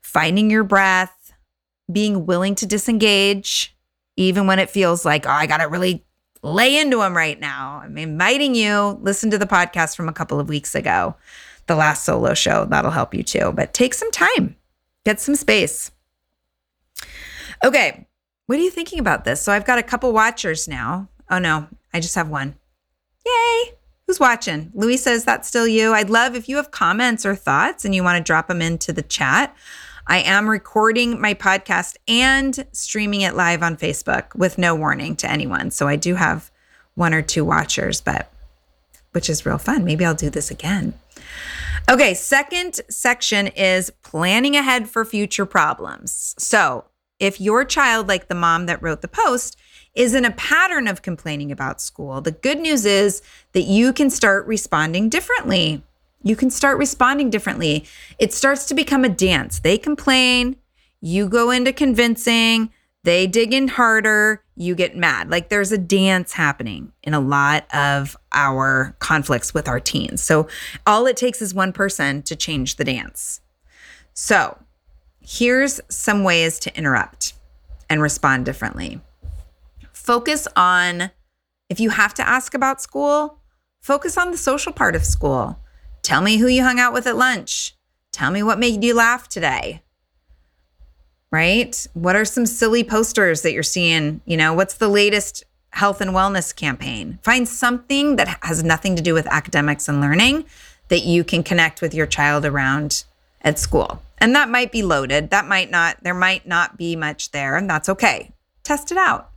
finding 0.02 0.50
your 0.50 0.64
breath 0.64 1.17
being 1.90 2.26
willing 2.26 2.54
to 2.56 2.66
disengage, 2.66 3.74
even 4.16 4.46
when 4.46 4.58
it 4.58 4.70
feels 4.70 5.04
like, 5.04 5.26
oh, 5.26 5.30
I 5.30 5.46
got 5.46 5.58
to 5.58 5.68
really 5.68 6.04
lay 6.42 6.78
into 6.78 6.98
them 6.98 7.16
right 7.16 7.38
now. 7.38 7.80
I'm 7.84 7.98
inviting 7.98 8.54
you, 8.54 8.98
listen 9.00 9.30
to 9.30 9.38
the 9.38 9.46
podcast 9.46 9.96
from 9.96 10.08
a 10.08 10.12
couple 10.12 10.38
of 10.38 10.48
weeks 10.48 10.74
ago, 10.74 11.16
the 11.66 11.76
last 11.76 12.04
solo 12.04 12.34
show. 12.34 12.64
That'll 12.64 12.90
help 12.90 13.14
you 13.14 13.22
too. 13.22 13.52
But 13.52 13.74
take 13.74 13.94
some 13.94 14.10
time, 14.10 14.56
get 15.04 15.20
some 15.20 15.34
space. 15.34 15.90
Okay, 17.64 18.06
what 18.46 18.58
are 18.58 18.62
you 18.62 18.70
thinking 18.70 18.98
about 18.98 19.24
this? 19.24 19.42
So 19.42 19.52
I've 19.52 19.66
got 19.66 19.78
a 19.78 19.82
couple 19.82 20.12
watchers 20.12 20.68
now. 20.68 21.08
Oh 21.30 21.38
no, 21.38 21.66
I 21.92 22.00
just 22.00 22.14
have 22.14 22.28
one. 22.28 22.54
Yay! 23.26 23.74
Who's 24.06 24.20
watching? 24.20 24.70
Louis 24.74 24.96
says 24.96 25.24
that's 25.24 25.48
still 25.48 25.68
you. 25.68 25.92
I'd 25.92 26.08
love 26.08 26.34
if 26.34 26.48
you 26.48 26.56
have 26.56 26.70
comments 26.70 27.26
or 27.26 27.34
thoughts 27.34 27.84
and 27.84 27.94
you 27.94 28.02
want 28.02 28.16
to 28.16 28.26
drop 28.26 28.48
them 28.48 28.62
into 28.62 28.92
the 28.92 29.02
chat. 29.02 29.54
I 30.10 30.20
am 30.20 30.48
recording 30.48 31.20
my 31.20 31.34
podcast 31.34 31.96
and 32.08 32.66
streaming 32.72 33.20
it 33.20 33.34
live 33.34 33.62
on 33.62 33.76
Facebook 33.76 34.34
with 34.34 34.56
no 34.56 34.74
warning 34.74 35.14
to 35.16 35.30
anyone. 35.30 35.70
So 35.70 35.86
I 35.86 35.96
do 35.96 36.14
have 36.14 36.50
one 36.94 37.12
or 37.12 37.20
two 37.20 37.44
watchers, 37.44 38.00
but 38.00 38.32
which 39.12 39.28
is 39.28 39.44
real 39.44 39.58
fun. 39.58 39.84
Maybe 39.84 40.06
I'll 40.06 40.14
do 40.14 40.30
this 40.30 40.50
again. 40.50 40.94
Okay, 41.90 42.14
second 42.14 42.80
section 42.88 43.48
is 43.48 43.90
planning 44.02 44.56
ahead 44.56 44.88
for 44.88 45.04
future 45.04 45.46
problems. 45.46 46.34
So, 46.38 46.86
if 47.18 47.40
your 47.40 47.64
child, 47.64 48.08
like 48.08 48.28
the 48.28 48.34
mom 48.34 48.66
that 48.66 48.82
wrote 48.82 49.02
the 49.02 49.08
post, 49.08 49.56
is 49.94 50.14
in 50.14 50.24
a 50.24 50.30
pattern 50.30 50.86
of 50.86 51.02
complaining 51.02 51.50
about 51.50 51.80
school, 51.80 52.20
the 52.20 52.30
good 52.30 52.60
news 52.60 52.84
is 52.84 53.22
that 53.52 53.62
you 53.62 53.92
can 53.92 54.08
start 54.08 54.46
responding 54.46 55.08
differently 55.08 55.82
you 56.22 56.36
can 56.36 56.50
start 56.50 56.78
responding 56.78 57.30
differently. 57.30 57.84
It 58.18 58.32
starts 58.32 58.66
to 58.66 58.74
become 58.74 59.04
a 59.04 59.08
dance. 59.08 59.60
They 59.60 59.78
complain, 59.78 60.56
you 61.00 61.28
go 61.28 61.50
into 61.50 61.72
convincing, 61.72 62.70
they 63.04 63.26
dig 63.26 63.54
in 63.54 63.68
harder, 63.68 64.42
you 64.56 64.74
get 64.74 64.96
mad. 64.96 65.30
Like 65.30 65.48
there's 65.48 65.72
a 65.72 65.78
dance 65.78 66.32
happening 66.32 66.92
in 67.02 67.14
a 67.14 67.20
lot 67.20 67.64
of 67.74 68.16
our 68.32 68.96
conflicts 68.98 69.54
with 69.54 69.68
our 69.68 69.80
teens. 69.80 70.22
So 70.22 70.48
all 70.86 71.06
it 71.06 71.16
takes 71.16 71.40
is 71.40 71.54
one 71.54 71.72
person 71.72 72.22
to 72.22 72.34
change 72.34 72.76
the 72.76 72.84
dance. 72.84 73.40
So 74.14 74.58
here's 75.20 75.80
some 75.88 76.24
ways 76.24 76.58
to 76.60 76.76
interrupt 76.76 77.34
and 77.88 78.02
respond 78.02 78.44
differently. 78.44 79.00
Focus 79.92 80.48
on, 80.56 81.12
if 81.68 81.78
you 81.78 81.90
have 81.90 82.14
to 82.14 82.28
ask 82.28 82.54
about 82.54 82.82
school, 82.82 83.38
focus 83.80 84.18
on 84.18 84.32
the 84.32 84.36
social 84.36 84.72
part 84.72 84.96
of 84.96 85.04
school. 85.04 85.60
Tell 86.08 86.22
me 86.22 86.38
who 86.38 86.46
you 86.46 86.62
hung 86.62 86.80
out 86.80 86.94
with 86.94 87.06
at 87.06 87.18
lunch. 87.18 87.76
Tell 88.12 88.30
me 88.30 88.42
what 88.42 88.58
made 88.58 88.82
you 88.82 88.94
laugh 88.94 89.28
today. 89.28 89.82
Right? 91.30 91.86
What 91.92 92.16
are 92.16 92.24
some 92.24 92.46
silly 92.46 92.82
posters 92.82 93.42
that 93.42 93.52
you're 93.52 93.62
seeing? 93.62 94.22
You 94.24 94.38
know, 94.38 94.54
what's 94.54 94.72
the 94.72 94.88
latest 94.88 95.44
health 95.72 96.00
and 96.00 96.12
wellness 96.12 96.56
campaign? 96.56 97.18
Find 97.22 97.46
something 97.46 98.16
that 98.16 98.38
has 98.40 98.64
nothing 98.64 98.96
to 98.96 99.02
do 99.02 99.12
with 99.12 99.26
academics 99.26 99.86
and 99.86 100.00
learning 100.00 100.46
that 100.88 101.00
you 101.00 101.24
can 101.24 101.42
connect 101.42 101.82
with 101.82 101.92
your 101.92 102.06
child 102.06 102.46
around 102.46 103.04
at 103.42 103.58
school. 103.58 104.00
And 104.16 104.34
that 104.34 104.48
might 104.48 104.72
be 104.72 104.82
loaded. 104.82 105.28
That 105.28 105.44
might 105.44 105.70
not, 105.70 106.02
there 106.02 106.14
might 106.14 106.46
not 106.46 106.78
be 106.78 106.96
much 106.96 107.32
there, 107.32 107.54
and 107.54 107.68
that's 107.68 107.90
okay. 107.90 108.32
Test 108.62 108.90
it 108.90 108.96
out. 108.96 109.30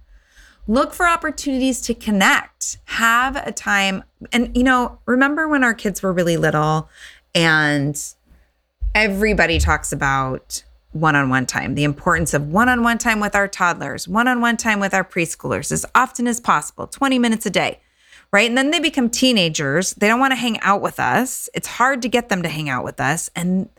Look 0.67 0.93
for 0.93 1.07
opportunities 1.07 1.81
to 1.81 1.93
connect. 1.93 2.77
Have 2.85 3.35
a 3.35 3.51
time. 3.51 4.03
And, 4.31 4.55
you 4.55 4.63
know, 4.63 4.99
remember 5.05 5.47
when 5.47 5.63
our 5.63 5.73
kids 5.73 6.01
were 6.01 6.13
really 6.13 6.37
little 6.37 6.89
and 7.33 7.99
everybody 8.93 9.59
talks 9.59 9.91
about 9.91 10.63
one 10.91 11.15
on 11.15 11.29
one 11.29 11.45
time, 11.45 11.75
the 11.75 11.83
importance 11.83 12.33
of 12.33 12.47
one 12.49 12.69
on 12.69 12.83
one 12.83 12.97
time 12.97 13.19
with 13.19 13.35
our 13.35 13.47
toddlers, 13.47 14.07
one 14.07 14.27
on 14.27 14.41
one 14.41 14.57
time 14.57 14.79
with 14.79 14.93
our 14.93 15.03
preschoolers 15.03 15.71
as 15.71 15.85
often 15.95 16.27
as 16.27 16.39
possible, 16.39 16.85
20 16.85 17.17
minutes 17.17 17.45
a 17.45 17.49
day, 17.49 17.79
right? 18.31 18.47
And 18.49 18.57
then 18.57 18.71
they 18.71 18.79
become 18.79 19.09
teenagers. 19.09 19.93
They 19.93 20.07
don't 20.07 20.19
want 20.19 20.31
to 20.31 20.35
hang 20.35 20.59
out 20.59 20.81
with 20.81 20.99
us. 20.99 21.49
It's 21.53 21.67
hard 21.67 22.01
to 22.01 22.09
get 22.09 22.29
them 22.29 22.43
to 22.43 22.49
hang 22.49 22.69
out 22.69 22.83
with 22.83 22.99
us. 22.99 23.29
And, 23.35 23.69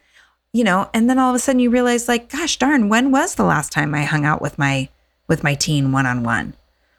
you 0.52 0.64
know, 0.64 0.88
and 0.94 1.08
then 1.08 1.18
all 1.18 1.30
of 1.30 1.36
a 1.36 1.38
sudden 1.38 1.60
you 1.60 1.70
realize, 1.70 2.08
like, 2.08 2.30
gosh 2.30 2.58
darn, 2.58 2.88
when 2.88 3.10
was 3.10 3.34
the 3.34 3.44
last 3.44 3.72
time 3.72 3.94
I 3.94 4.04
hung 4.04 4.24
out 4.24 4.40
with 4.40 4.58
my 4.58 4.88
with 5.28 5.44
my 5.44 5.54
teen 5.54 5.92
one 5.92 6.06
on 6.06 6.24
one? 6.24 6.54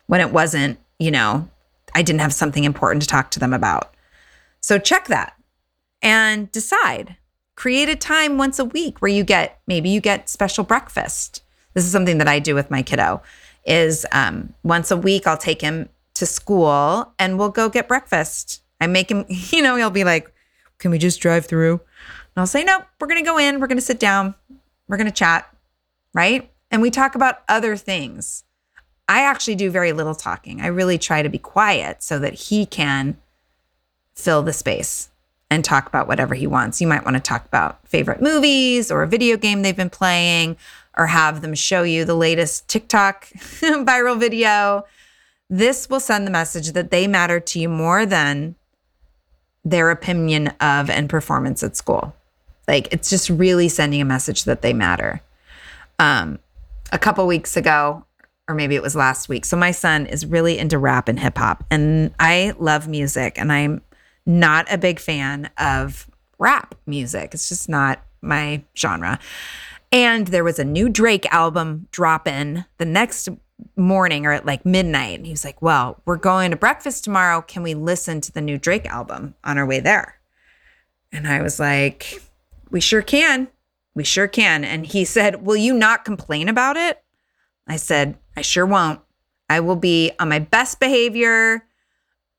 When 0.08 0.22
it 0.22 0.32
wasn't, 0.32 0.80
you 1.00 1.12
know, 1.12 1.50
I 1.96 2.02
didn't 2.02 2.22
have 2.22 2.34
something 2.34 2.64
important 2.64 3.02
to 3.04 3.08
talk 3.08 3.32
to 3.32 3.40
them 3.40 3.54
about. 3.54 3.94
So 4.62 4.80
check 4.80 5.08
that 5.08 5.36
and 6.02 6.52
decide. 6.52 7.18
Create 7.56 7.90
a 7.90 7.96
time 7.96 8.38
once 8.38 8.60
a 8.60 8.66
week 8.66 9.02
where 9.02 9.12
you 9.12 9.24
get 9.24 9.60
maybe 9.68 9.90
you 9.90 10.02
get 10.02 10.30
special 10.30 10.64
breakfast. 10.64 11.44
This 11.74 11.86
is 11.86 11.92
something 11.92 12.18
that 12.18 12.28
I 12.28 12.40
do 12.40 12.56
with 12.56 12.72
my 12.72 12.82
kiddo. 12.82 13.22
Is 13.66 14.06
um, 14.12 14.54
once 14.64 14.92
a 14.92 14.98
week 14.98 15.28
I'll 15.28 15.38
take 15.38 15.62
him 15.62 15.90
to 16.16 16.26
school 16.26 17.14
and 17.20 17.38
we'll 17.38 17.50
go 17.50 17.70
get 17.70 17.88
breakfast. 17.88 18.62
I 18.82 18.88
make 18.88 19.10
him, 19.10 19.26
you 19.28 19.62
know, 19.62 19.76
he'll 19.76 19.90
be 19.90 20.04
like, 20.04 20.34
"Can 20.80 20.92
we 20.92 20.98
just 20.98 21.22
drive 21.22 21.46
through?" 21.46 21.74
And 21.74 22.42
I'll 22.42 22.48
say, 22.48 22.64
"No, 22.64 22.84
we're 23.00 23.08
gonna 23.08 23.24
go 23.24 23.38
in. 23.38 23.60
We're 23.60 23.68
gonna 23.68 23.82
sit 23.82 24.00
down. 24.00 24.36
We're 24.88 24.98
gonna 24.98 25.12
chat." 25.12 25.48
Right? 26.14 26.52
And 26.72 26.82
we 26.82 26.92
talk 26.92 27.16
about 27.16 27.44
other 27.48 27.76
things. 27.78 28.44
I 29.08 29.22
actually 29.22 29.56
do 29.56 29.70
very 29.70 29.92
little 29.92 30.16
talking. 30.16 30.62
I 30.62 30.68
really 30.68 30.98
try 30.98 31.22
to 31.22 31.30
be 31.30 31.38
quiet 31.38 32.02
so 32.02 32.20
that 32.20 32.34
he 32.34 32.66
can 32.66 33.18
fill 34.16 34.44
the 34.44 34.54
space 34.54 35.10
and 35.50 35.64
talk 35.64 35.88
about 35.88 36.08
whatever 36.08 36.34
he 36.36 36.48
wants. 36.48 36.82
You 36.82 36.88
might 36.88 37.04
want 37.04 37.16
to 37.16 37.22
talk 37.22 37.46
about 37.46 37.86
favorite 37.88 38.22
movies 38.22 38.90
or 38.90 39.04
a 39.04 39.08
video 39.08 39.38
game 39.38 39.62
they've 39.62 39.76
been 39.76 39.90
playing 39.90 40.58
or 40.98 41.08
have 41.08 41.42
them 41.42 41.54
show 41.54 41.84
you 41.84 42.06
the 42.06 42.16
latest 42.16 42.68
TikTok 42.68 43.28
viral 43.28 44.20
video. 44.20 44.86
this 45.50 45.90
will 45.90 46.00
send 46.00 46.26
the 46.26 46.32
message 46.32 46.72
that 46.72 46.90
they 46.90 47.06
matter 47.06 47.40
to 47.40 47.60
you 47.60 47.70
more 47.70 48.06
than 48.06 48.56
their 49.66 49.92
opinion 49.92 50.48
of 50.60 50.90
and 50.90 51.10
performance 51.10 51.62
at 51.64 51.76
school. 51.76 52.16
Like 52.68 52.92
it's 52.92 53.10
just 53.10 53.30
really 53.30 53.70
sending 53.70 54.02
a 54.02 54.06
message 54.06 54.46
that 54.46 54.62
they 54.62 54.74
matter. 54.74 55.22
Um, 56.00 56.40
a 56.92 57.00
couple 57.00 57.26
weeks 57.28 57.56
ago, 57.56 58.06
or 58.48 58.56
maybe 58.56 58.76
it 58.76 58.82
was 58.82 58.96
last 58.96 59.30
week. 59.30 59.46
So 59.46 59.56
my 59.56 59.72
son 59.72 60.06
is 60.06 60.26
really 60.26 60.58
into 60.58 60.78
rap 60.78 61.08
and 61.08 61.20
hip 61.20 61.38
hop, 61.38 61.64
and 61.72 62.14
I 62.20 62.54
love 62.60 62.88
music, 62.88 63.38
and 63.38 63.52
I'm 63.52 63.82
not 64.26 64.72
a 64.72 64.78
big 64.78 65.00
fan 65.00 65.50
of 65.58 66.10
rap 66.40 66.76
music. 66.86 67.34
It's 67.34 67.50
just 67.50 67.70
not 67.70 68.04
my 68.22 68.64
genre. 68.78 69.20
And 69.92 70.28
there 70.28 70.44
was 70.44 70.60
a 70.60 70.64
new 70.64 70.90
Drake 70.90 71.32
album 71.32 71.88
drop 71.92 72.28
in 72.28 72.66
the 72.78 72.86
next 72.86 73.30
morning 73.76 74.26
or 74.26 74.32
at 74.32 74.46
like 74.46 74.66
midnight. 74.66 75.20
And 75.20 75.26
he 75.26 75.32
was 75.32 75.46
like, 75.46 75.62
Well, 75.62 76.02
we're 76.06 76.18
going 76.18 76.52
to 76.52 76.58
breakfast 76.58 77.04
tomorrow. 77.04 77.42
Can 77.42 77.64
we 77.64 77.74
listen 77.74 78.22
to 78.22 78.32
the 78.32 78.42
new 78.42 78.58
Drake 78.58 78.86
album 78.86 79.36
on 79.44 79.58
our 79.58 79.66
way 79.66 79.80
there? 79.80 80.20
And 81.12 81.28
I 81.28 81.42
was 81.42 81.60
like, 81.60 82.22
We 82.70 82.82
sure 82.82 83.02
can. 83.02 83.48
We 83.94 84.04
sure 84.04 84.28
can. 84.28 84.64
And 84.64 84.86
he 84.86 85.06
said, 85.06 85.46
Will 85.46 85.56
you 85.56 85.74
not 85.74 86.06
complain 86.06 86.50
about 86.50 86.78
it? 86.78 87.04
I 87.68 87.78
said, 87.78 88.18
I 88.36 88.42
sure 88.42 88.66
won't. 88.66 89.00
I 89.50 89.60
will 89.60 89.76
be 89.76 90.12
on 90.20 90.30
my 90.30 90.40
best 90.40 90.80
behavior. 90.80 91.66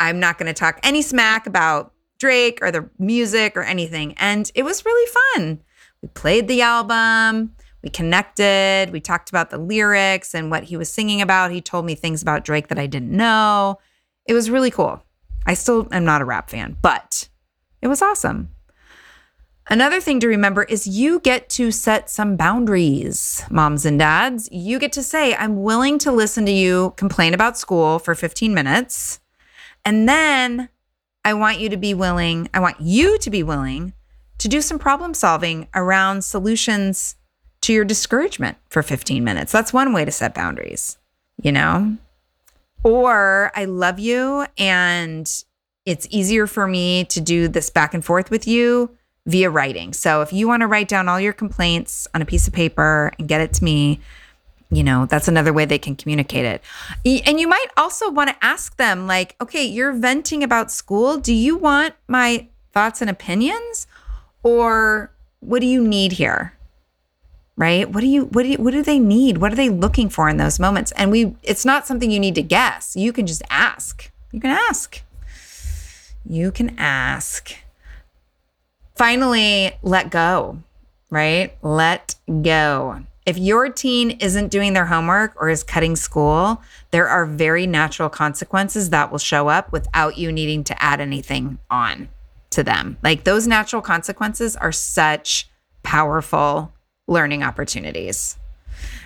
I'm 0.00 0.18
not 0.18 0.38
going 0.38 0.46
to 0.46 0.52
talk 0.52 0.80
any 0.82 1.02
smack 1.02 1.46
about 1.46 1.92
Drake 2.18 2.58
or 2.62 2.70
the 2.70 2.88
music 2.98 3.56
or 3.56 3.62
anything. 3.62 4.14
And 4.18 4.50
it 4.54 4.62
was 4.62 4.84
really 4.84 5.12
fun. 5.34 5.62
We 6.02 6.08
played 6.08 6.48
the 6.48 6.62
album, 6.62 7.54
we 7.82 7.90
connected, 7.90 8.90
we 8.90 9.00
talked 9.00 9.28
about 9.28 9.50
the 9.50 9.58
lyrics 9.58 10.34
and 10.34 10.50
what 10.50 10.64
he 10.64 10.76
was 10.76 10.92
singing 10.92 11.22
about. 11.22 11.50
He 11.50 11.60
told 11.60 11.84
me 11.84 11.94
things 11.94 12.22
about 12.22 12.44
Drake 12.44 12.68
that 12.68 12.78
I 12.78 12.86
didn't 12.86 13.10
know. 13.10 13.78
It 14.26 14.34
was 14.34 14.50
really 14.50 14.70
cool. 14.70 15.02
I 15.46 15.54
still 15.54 15.86
am 15.92 16.04
not 16.04 16.22
a 16.22 16.24
rap 16.24 16.50
fan, 16.50 16.76
but 16.80 17.28
it 17.82 17.88
was 17.88 18.00
awesome. 18.00 18.53
Another 19.68 19.98
thing 20.00 20.20
to 20.20 20.28
remember 20.28 20.64
is 20.64 20.86
you 20.86 21.20
get 21.20 21.48
to 21.50 21.70
set 21.70 22.10
some 22.10 22.36
boundaries, 22.36 23.42
moms 23.50 23.86
and 23.86 23.98
dads. 23.98 24.48
You 24.52 24.78
get 24.78 24.92
to 24.92 25.02
say, 25.02 25.34
I'm 25.34 25.62
willing 25.62 25.98
to 26.00 26.12
listen 26.12 26.44
to 26.46 26.52
you 26.52 26.92
complain 26.96 27.32
about 27.32 27.56
school 27.56 27.98
for 27.98 28.14
15 28.14 28.52
minutes. 28.52 29.20
And 29.84 30.06
then 30.06 30.68
I 31.24 31.32
want 31.32 31.60
you 31.60 31.70
to 31.70 31.78
be 31.78 31.94
willing, 31.94 32.50
I 32.52 32.60
want 32.60 32.80
you 32.80 33.18
to 33.18 33.30
be 33.30 33.42
willing 33.42 33.94
to 34.38 34.48
do 34.48 34.60
some 34.60 34.78
problem 34.78 35.14
solving 35.14 35.68
around 35.74 36.24
solutions 36.24 37.16
to 37.62 37.72
your 37.72 37.84
discouragement 37.86 38.58
for 38.68 38.82
15 38.82 39.24
minutes. 39.24 39.50
That's 39.50 39.72
one 39.72 39.94
way 39.94 40.04
to 40.04 40.10
set 40.10 40.34
boundaries, 40.34 40.98
you 41.42 41.52
know? 41.52 41.96
Or 42.82 43.50
I 43.54 43.64
love 43.64 43.98
you 43.98 44.46
and 44.58 45.26
it's 45.86 46.06
easier 46.10 46.46
for 46.46 46.66
me 46.66 47.04
to 47.06 47.20
do 47.22 47.48
this 47.48 47.70
back 47.70 47.94
and 47.94 48.04
forth 48.04 48.30
with 48.30 48.46
you 48.46 48.94
via 49.26 49.48
writing. 49.50 49.92
So 49.92 50.20
if 50.20 50.32
you 50.32 50.46
want 50.46 50.60
to 50.60 50.66
write 50.66 50.88
down 50.88 51.08
all 51.08 51.18
your 51.18 51.32
complaints 51.32 52.06
on 52.14 52.20
a 52.20 52.26
piece 52.26 52.46
of 52.46 52.52
paper 52.52 53.12
and 53.18 53.26
get 53.26 53.40
it 53.40 53.52
to 53.54 53.64
me, 53.64 54.00
you 54.70 54.82
know, 54.82 55.06
that's 55.06 55.28
another 55.28 55.52
way 55.52 55.64
they 55.64 55.78
can 55.78 55.94
communicate 55.94 56.44
it. 56.44 56.62
And 57.26 57.38
you 57.38 57.46
might 57.46 57.68
also 57.76 58.10
want 58.10 58.30
to 58.30 58.44
ask 58.44 58.76
them, 58.76 59.06
like, 59.06 59.36
okay, 59.40 59.64
you're 59.64 59.92
venting 59.92 60.42
about 60.42 60.70
school. 60.70 61.16
Do 61.16 61.32
you 61.32 61.56
want 61.56 61.94
my 62.08 62.48
thoughts 62.72 63.00
and 63.00 63.08
opinions? 63.08 63.86
Or 64.42 65.12
what 65.40 65.60
do 65.60 65.66
you 65.66 65.86
need 65.86 66.12
here? 66.12 66.54
Right? 67.56 67.88
What 67.88 68.00
do 68.00 68.08
you 68.08 68.24
what 68.24 68.42
do 68.42 68.48
you, 68.48 68.58
what 68.58 68.72
do 68.72 68.82
they 68.82 68.98
need? 68.98 69.38
What 69.38 69.52
are 69.52 69.56
they 69.56 69.68
looking 69.68 70.08
for 70.08 70.28
in 70.28 70.38
those 70.38 70.58
moments? 70.58 70.92
And 70.92 71.12
we 71.12 71.36
it's 71.44 71.64
not 71.64 71.86
something 71.86 72.10
you 72.10 72.18
need 72.18 72.34
to 72.34 72.42
guess. 72.42 72.96
You 72.96 73.12
can 73.12 73.26
just 73.28 73.42
ask. 73.48 74.10
You 74.32 74.40
can 74.40 74.50
ask. 74.50 75.02
You 76.26 76.50
can 76.50 76.76
ask. 76.78 77.54
Finally, 78.94 79.72
let 79.82 80.10
go, 80.10 80.62
right? 81.10 81.56
Let 81.62 82.14
go. 82.42 83.02
If 83.26 83.38
your 83.38 83.70
teen 83.70 84.12
isn't 84.20 84.50
doing 84.50 84.74
their 84.74 84.86
homework 84.86 85.34
or 85.40 85.48
is 85.48 85.62
cutting 85.62 85.96
school, 85.96 86.62
there 86.90 87.08
are 87.08 87.26
very 87.26 87.66
natural 87.66 88.08
consequences 88.08 88.90
that 88.90 89.10
will 89.10 89.18
show 89.18 89.48
up 89.48 89.72
without 89.72 90.18
you 90.18 90.30
needing 90.30 90.62
to 90.64 90.82
add 90.82 91.00
anything 91.00 91.58
on 91.70 92.08
to 92.50 92.62
them. 92.62 92.98
Like 93.02 93.24
those 93.24 93.46
natural 93.46 93.82
consequences 93.82 94.56
are 94.56 94.72
such 94.72 95.48
powerful 95.82 96.72
learning 97.08 97.42
opportunities. 97.42 98.36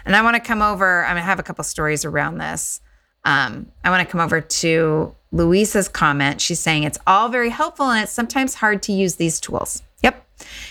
And 0.04 0.16
I 0.16 0.22
want 0.22 0.34
to 0.34 0.40
come 0.40 0.62
over, 0.62 1.04
I'm 1.04 1.14
going 1.14 1.22
to 1.22 1.26
have 1.26 1.38
a 1.38 1.44
couple 1.44 1.64
stories 1.64 2.04
around 2.04 2.38
this. 2.38 2.80
Um, 3.28 3.70
I 3.84 3.90
want 3.90 4.08
to 4.08 4.10
come 4.10 4.22
over 4.22 4.40
to 4.40 5.14
Louisa's 5.32 5.86
comment. 5.86 6.40
She's 6.40 6.60
saying 6.60 6.84
it's 6.84 6.98
all 7.06 7.28
very 7.28 7.50
helpful 7.50 7.90
and 7.90 8.02
it's 8.02 8.12
sometimes 8.12 8.54
hard 8.54 8.82
to 8.84 8.92
use 8.92 9.16
these 9.16 9.38
tools. 9.38 9.82
Yep. 10.02 10.26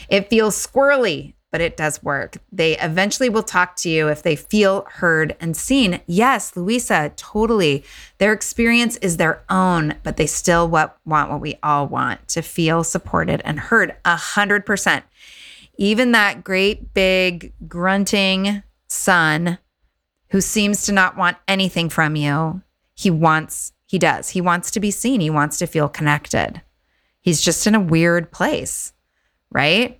It 0.09 0.27
feels 0.31 0.55
squirrely, 0.55 1.35
but 1.51 1.61
it 1.61 1.77
does 1.77 2.01
work. 2.01 2.37
They 2.51 2.75
eventually 2.79 3.29
will 3.29 3.43
talk 3.43 3.75
to 3.77 3.89
you 3.89 4.07
if 4.07 4.23
they 4.23 4.35
feel 4.35 4.87
heard 4.89 5.35
and 5.39 5.55
seen. 5.55 6.01
Yes, 6.07 6.55
Louisa, 6.55 7.11
totally. 7.15 7.83
Their 8.17 8.33
experience 8.33 8.97
is 8.97 9.17
their 9.17 9.43
own, 9.51 9.93
but 10.01 10.17
they 10.17 10.25
still 10.25 10.67
what, 10.67 10.97
want 11.05 11.29
what 11.29 11.41
we 11.41 11.59
all 11.61 11.85
want 11.85 12.27
to 12.29 12.41
feel 12.41 12.83
supported 12.83 13.39
and 13.45 13.59
heard 13.59 13.95
a 14.03 14.15
hundred 14.15 14.65
percent. 14.65 15.05
Even 15.77 16.11
that 16.13 16.43
great 16.43 16.95
big 16.95 17.53
grunting 17.67 18.63
son 18.87 19.59
who 20.29 20.41
seems 20.41 20.85
to 20.85 20.91
not 20.91 21.17
want 21.17 21.37
anything 21.47 21.89
from 21.89 22.15
you, 22.15 22.61
he 22.93 23.09
wants 23.09 23.73
he 23.87 23.97
does. 23.97 24.29
He 24.29 24.41
wants 24.41 24.71
to 24.71 24.79
be 24.79 24.91
seen. 24.91 25.21
He 25.21 25.29
wants 25.29 25.57
to 25.59 25.65
feel 25.65 25.87
connected. 25.87 26.61
He's 27.21 27.41
just 27.41 27.65
in 27.65 27.73
a 27.73 27.79
weird 27.79 28.31
place, 28.31 28.93
right? 29.49 29.99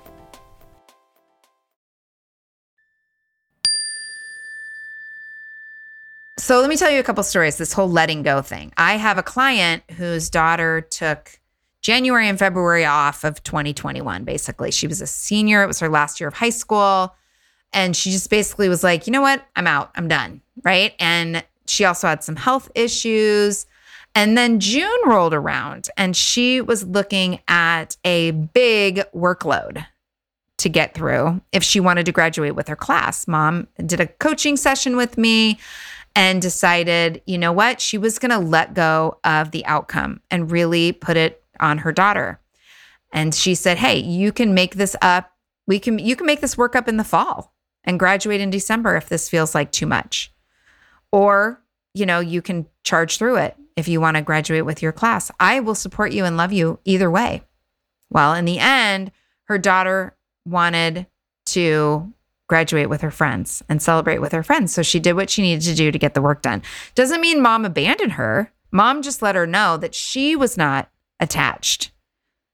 So 6.41 6.59
let 6.59 6.71
me 6.71 6.75
tell 6.75 6.89
you 6.89 6.99
a 6.99 7.03
couple 7.03 7.23
stories. 7.23 7.57
This 7.57 7.71
whole 7.71 7.87
letting 7.87 8.23
go 8.23 8.41
thing. 8.41 8.73
I 8.75 8.97
have 8.97 9.19
a 9.19 9.23
client 9.23 9.83
whose 9.91 10.27
daughter 10.27 10.81
took 10.81 11.39
January 11.81 12.27
and 12.27 12.39
February 12.39 12.83
off 12.83 13.23
of 13.23 13.43
2021, 13.43 14.23
basically. 14.23 14.71
She 14.71 14.87
was 14.87 15.01
a 15.01 15.07
senior, 15.07 15.61
it 15.61 15.67
was 15.67 15.79
her 15.79 15.87
last 15.87 16.19
year 16.19 16.27
of 16.27 16.33
high 16.33 16.49
school. 16.49 17.13
And 17.73 17.95
she 17.95 18.09
just 18.09 18.31
basically 18.31 18.69
was 18.69 18.83
like, 18.83 19.05
you 19.05 19.13
know 19.13 19.21
what? 19.21 19.45
I'm 19.55 19.67
out. 19.67 19.91
I'm 19.93 20.07
done. 20.07 20.41
Right. 20.63 20.95
And 20.99 21.43
she 21.67 21.85
also 21.85 22.07
had 22.07 22.23
some 22.23 22.37
health 22.37 22.71
issues. 22.73 23.67
And 24.15 24.35
then 24.35 24.59
June 24.59 24.99
rolled 25.05 25.35
around 25.35 25.89
and 25.95 26.17
she 26.17 26.59
was 26.59 26.83
looking 26.83 27.39
at 27.47 27.97
a 28.03 28.31
big 28.31 29.03
workload 29.13 29.85
to 30.57 30.69
get 30.69 30.95
through 30.95 31.39
if 31.51 31.63
she 31.63 31.79
wanted 31.79 32.07
to 32.07 32.11
graduate 32.11 32.55
with 32.55 32.67
her 32.67 32.75
class. 32.75 33.27
Mom 33.27 33.67
did 33.85 33.99
a 33.99 34.07
coaching 34.07 34.57
session 34.57 34.97
with 34.97 35.19
me 35.19 35.59
and 36.15 36.41
decided, 36.41 37.21
you 37.25 37.37
know 37.37 37.51
what? 37.51 37.79
She 37.79 37.97
was 37.97 38.19
going 38.19 38.31
to 38.31 38.39
let 38.39 38.73
go 38.73 39.19
of 39.23 39.51
the 39.51 39.65
outcome 39.65 40.21
and 40.29 40.51
really 40.51 40.91
put 40.91 41.17
it 41.17 41.43
on 41.59 41.79
her 41.79 41.91
daughter. 41.91 42.39
And 43.13 43.33
she 43.35 43.55
said, 43.55 43.77
"Hey, 43.77 43.97
you 43.99 44.31
can 44.31 44.53
make 44.53 44.75
this 44.75 44.95
up. 45.01 45.31
We 45.67 45.79
can 45.79 45.99
you 45.99 46.15
can 46.15 46.25
make 46.25 46.41
this 46.41 46.57
work 46.57 46.75
up 46.75 46.87
in 46.87 46.97
the 46.97 47.03
fall 47.03 47.53
and 47.83 47.99
graduate 47.99 48.41
in 48.41 48.49
December 48.49 48.95
if 48.95 49.09
this 49.09 49.29
feels 49.29 49.53
like 49.53 49.71
too 49.71 49.85
much. 49.85 50.31
Or, 51.11 51.61
you 51.93 52.05
know, 52.05 52.19
you 52.19 52.41
can 52.41 52.67
charge 52.83 53.17
through 53.17 53.37
it 53.37 53.57
if 53.75 53.87
you 53.87 53.99
want 53.99 54.15
to 54.15 54.21
graduate 54.21 54.65
with 54.65 54.81
your 54.81 54.91
class. 54.91 55.29
I 55.39 55.59
will 55.59 55.75
support 55.75 56.13
you 56.13 56.25
and 56.25 56.37
love 56.37 56.53
you 56.53 56.79
either 56.85 57.11
way." 57.11 57.43
Well, 58.09 58.33
in 58.33 58.45
the 58.45 58.59
end, 58.59 59.11
her 59.45 59.57
daughter 59.57 60.15
wanted 60.45 61.07
to 61.47 62.13
graduate 62.51 62.89
with 62.89 62.99
her 62.99 63.11
friends 63.11 63.63
and 63.69 63.81
celebrate 63.81 64.17
with 64.19 64.33
her 64.33 64.43
friends. 64.43 64.73
So 64.73 64.83
she 64.83 64.99
did 64.99 65.13
what 65.13 65.29
she 65.29 65.41
needed 65.41 65.63
to 65.63 65.73
do 65.73 65.89
to 65.89 65.97
get 65.97 66.15
the 66.15 66.21
work 66.21 66.41
done. 66.41 66.61
Doesn't 66.95 67.21
mean 67.21 67.41
mom 67.41 67.63
abandoned 67.63 68.11
her. 68.11 68.51
Mom 68.73 69.01
just 69.01 69.21
let 69.21 69.35
her 69.35 69.47
know 69.47 69.77
that 69.77 69.95
she 69.95 70.35
was 70.35 70.57
not 70.57 70.89
attached 71.21 71.93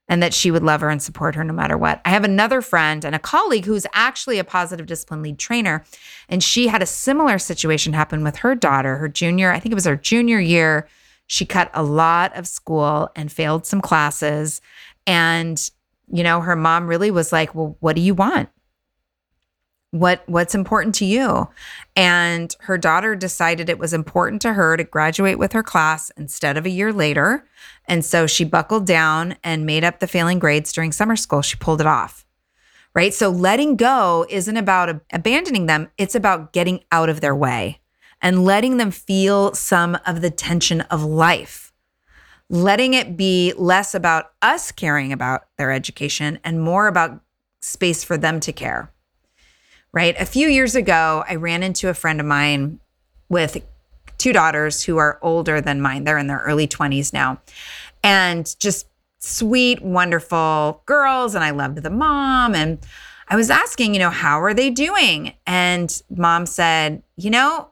and 0.08 0.22
that 0.22 0.36
she 0.36 0.52
would 0.52 0.62
love 0.62 0.82
her 0.82 0.92
and 0.92 1.02
support 1.02 1.34
her 1.34 1.44
no 1.44 1.52
matter 1.52 1.76
what. 1.76 2.00
I 2.06 2.12
have 2.12 2.24
another 2.24 2.62
friend 2.62 3.04
and 3.04 3.16
a 3.16 3.20
colleague 3.20 3.66
who's 3.66 3.88
actually 3.92 4.38
a 4.38 4.44
positive 4.44 4.86
discipline 4.86 5.24
lead 5.24 5.40
trainer. 5.40 5.84
And 6.30 6.44
she 6.44 6.68
had 6.68 6.84
a 6.84 6.86
similar 6.86 7.40
situation 7.40 7.94
happen 7.94 8.24
with 8.24 8.36
her 8.36 8.54
daughter, 8.54 8.98
her 8.98 9.10
junior, 9.10 9.52
I 9.52 9.60
think 9.60 9.72
it 9.72 9.82
was 9.82 9.86
her 9.86 9.96
junior 9.96 10.40
year. 10.40 10.88
She 11.26 11.44
cut 11.44 11.72
a 11.74 11.82
lot 11.82 12.38
of 12.38 12.48
school 12.48 13.10
and 13.16 13.32
failed 13.32 13.66
some 13.66 13.82
classes. 13.82 14.62
And, 15.08 15.60
you 16.08 16.22
know, 16.22 16.40
her 16.42 16.56
mom 16.56 16.86
really 16.86 17.10
was 17.10 17.32
like, 17.32 17.56
Well, 17.56 17.78
what 17.80 17.96
do 17.96 18.04
you 18.04 18.14
want? 18.14 18.50
What 20.00 20.24
what's 20.28 20.56
important 20.56 20.96
to 20.96 21.06
you. 21.06 21.50
And 21.96 22.56
her 22.62 22.78
daughter 22.78 23.16
decided 23.16 23.70
it 23.70 23.80
was 23.80 23.94
important 23.94 24.42
to 24.44 24.54
her 24.54 24.78
to 24.78 24.84
graduate 24.84 25.40
with 25.40 25.54
her 25.54 25.64
class 25.64 26.12
instead 26.18 26.58
of 26.58 26.66
a 26.66 26.70
year 26.70 26.94
later. 26.94 27.48
And 27.86 28.04
so 28.04 28.28
she 28.28 28.44
buckled 28.44 28.86
down 28.86 29.38
and 29.44 29.66
made 29.66 29.84
up 29.84 30.00
the 30.00 30.08
failing 30.08 30.40
grades 30.40 30.72
during 30.72 30.92
summer 30.92 31.16
school. 31.16 31.42
She 31.42 31.56
pulled 31.56 31.82
it 31.82 31.88
off 31.88 32.26
right? 32.98 33.14
So 33.14 33.30
letting 33.30 33.76
go 33.76 34.26
isn't 34.28 34.58
about 34.58 35.02
abandoning 35.14 35.68
them. 35.68 35.92
It's 36.00 36.16
about 36.16 36.52
getting 36.52 36.84
out 36.92 37.10
of 37.10 37.22
their 37.22 37.36
way 37.36 37.80
and 38.24 38.44
letting 38.44 38.78
them 38.78 38.90
feel 38.90 39.54
some 39.54 40.00
of 40.08 40.22
the 40.22 40.32
tension 40.32 40.82
of 40.82 41.04
life. 41.04 41.72
Letting 42.50 42.96
it 42.96 43.16
be 43.16 43.54
less 43.56 43.94
about 43.94 44.32
us 44.42 44.72
caring 44.72 45.14
about 45.14 45.44
their 45.60 45.72
education 45.72 46.40
and 46.44 46.60
more 46.60 46.88
about 46.88 47.22
space 47.62 48.04
for 48.04 48.18
them 48.18 48.40
to 48.40 48.52
care 48.52 48.92
right? 49.92 50.16
A 50.20 50.26
few 50.26 50.48
years 50.48 50.76
ago, 50.76 51.24
I 51.28 51.36
ran 51.36 51.64
into 51.64 51.90
a 51.90 51.94
friend 51.94 52.20
of 52.20 52.26
mine 52.26 52.80
with 53.30 53.58
two 54.18 54.34
daughters 54.34 54.84
who 54.84 54.98
are 54.98 55.20
older 55.22 55.62
than 55.62 55.82
mine. 55.82 56.04
They're 56.04 56.18
in 56.18 56.28
their 56.28 56.40
early 56.40 56.68
20s 56.68 57.14
now. 57.14 57.40
And 58.04 58.56
just 58.60 58.88
sweet, 59.20 59.82
wonderful 59.82 60.82
girls. 60.86 61.36
And 61.36 61.44
I 61.44 61.52
loved 61.52 61.78
the 61.78 61.90
mom. 61.90 62.56
And 62.56 62.80
I 63.28 63.36
was 63.36 63.50
asking, 63.50 63.94
you 63.94 64.00
know, 64.00 64.10
how 64.10 64.42
are 64.42 64.54
they 64.54 64.70
doing? 64.70 65.34
And 65.46 66.02
mom 66.10 66.46
said, 66.46 67.04
you 67.16 67.30
know, 67.30 67.70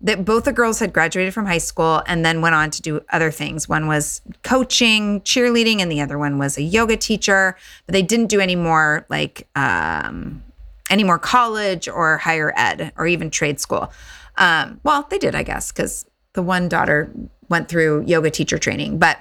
that 0.00 0.24
both 0.24 0.44
the 0.44 0.52
girls 0.52 0.78
had 0.78 0.92
graduated 0.92 1.32
from 1.32 1.46
high 1.46 1.58
school 1.58 2.02
and 2.06 2.24
then 2.24 2.42
went 2.42 2.54
on 2.54 2.70
to 2.70 2.82
do 2.82 3.00
other 3.10 3.30
things. 3.30 3.68
One 3.68 3.86
was 3.86 4.20
coaching, 4.42 5.22
cheerleading, 5.22 5.80
and 5.80 5.90
the 5.90 6.02
other 6.02 6.18
one 6.18 6.38
was 6.38 6.58
a 6.58 6.62
yoga 6.62 6.96
teacher. 6.96 7.56
But 7.86 7.94
they 7.94 8.02
didn't 8.02 8.26
do 8.26 8.40
any 8.40 8.56
more 8.56 9.06
like 9.08 9.48
um, 9.56 10.42
any 10.90 11.04
more 11.04 11.18
college 11.18 11.88
or 11.88 12.18
higher 12.18 12.52
ed 12.56 12.92
or 12.96 13.06
even 13.06 13.30
trade 13.30 13.60
school. 13.60 13.92
Um, 14.36 14.80
well, 14.84 15.06
they 15.08 15.18
did, 15.18 15.34
I 15.34 15.42
guess, 15.42 15.72
because 15.72 16.06
the 16.34 16.42
one 16.42 16.68
daughter 16.68 17.12
went 17.48 17.68
through 17.68 18.04
yoga 18.06 18.30
teacher 18.30 18.58
training. 18.58 18.98
But 18.98 19.18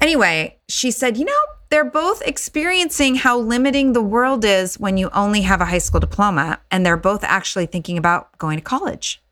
anyway, 0.00 0.58
she 0.68 0.90
said, 0.90 1.16
you 1.16 1.24
know, 1.24 1.32
they're 1.70 1.84
both 1.84 2.22
experiencing 2.22 3.16
how 3.16 3.38
limiting 3.38 3.92
the 3.92 4.02
world 4.02 4.44
is 4.44 4.78
when 4.78 4.96
you 4.96 5.10
only 5.12 5.42
have 5.42 5.60
a 5.60 5.64
high 5.64 5.78
school 5.78 6.00
diploma, 6.00 6.60
and 6.70 6.84
they're 6.84 6.96
both 6.96 7.24
actually 7.24 7.66
thinking 7.66 7.98
about 7.98 8.36
going 8.38 8.58
to 8.58 8.64
college. 8.64 9.22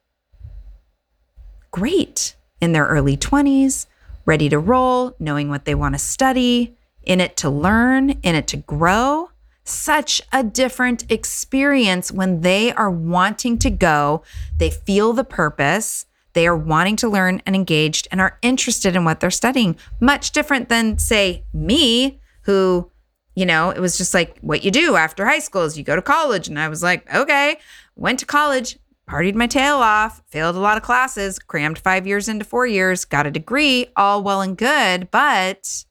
Great. 1.71 2.37
In 2.61 2.73
their 2.73 2.87
early 2.87 3.17
20s, 3.17 3.87
ready 4.25 4.49
to 4.49 4.59
roll, 4.59 5.15
knowing 5.19 5.49
what 5.49 5.65
they 5.65 5.75
want 5.75 5.95
to 5.95 5.99
study, 5.99 6.77
in 7.03 7.21
it 7.21 7.37
to 7.39 7.51
learn, 7.51 8.11
in 8.11 8.35
it 8.35 8.47
to 8.49 8.57
grow 8.57 9.32
such 9.65 10.21
a 10.33 10.43
different 10.43 11.11
experience 11.11 12.11
when 12.11 12.41
they 12.41 12.73
are 12.73 12.91
wanting 12.91 13.59
to 13.59 13.71
go. 13.71 14.23
They 14.59 14.71
feel 14.71 15.13
the 15.13 15.25
purpose. 15.25 16.07
They 16.33 16.47
are 16.47 16.57
wanting 16.57 16.97
to 16.97 17.09
learn 17.09 17.43
and 17.47 17.55
engaged 17.55 18.09
and 18.11 18.21
are 18.21 18.39
interested 18.43 18.97
in 18.97 19.05
what 19.05 19.21
they're 19.21 19.31
studying. 19.31 19.77
Much 20.01 20.33
different 20.33 20.69
than, 20.69 20.99
say, 20.99 21.45
me, 21.53 22.21
who, 22.43 22.91
you 23.35 23.47
know, 23.47 23.71
it 23.71 23.81
was 23.81 23.99
just 23.99 24.15
like 24.15 24.39
what 24.41 24.65
you 24.65 24.71
do 24.71 24.97
after 24.97 25.27
high 25.27 25.39
school 25.39 25.63
is 25.63 25.79
you 25.79 25.85
go 25.85 25.97
to 25.97 26.03
college. 26.03 26.49
And 26.49 26.59
I 26.59 26.69
was 26.69 26.83
like, 26.83 27.13
okay, 27.15 27.59
went 27.97 28.19
to 28.21 28.27
college, 28.27 28.79
partied 29.09 29.35
my 29.35 29.47
tail 29.47 29.77
off, 29.77 30.23
failed 30.27 30.57
a 30.57 30.61
lot 30.61 30.77
of 30.77 30.83
classes, 30.83 31.39
crammed 31.39 31.79
five 31.79 32.07
years 32.07 32.29
into 32.29 32.45
four 32.45 32.67
years, 32.67 33.05
got 33.05 33.27
a 33.27 33.31
degree, 33.31 33.87
all 33.97 34.23
well 34.23 34.41
and 34.41 34.57
good. 34.57 35.11
But 35.11 35.85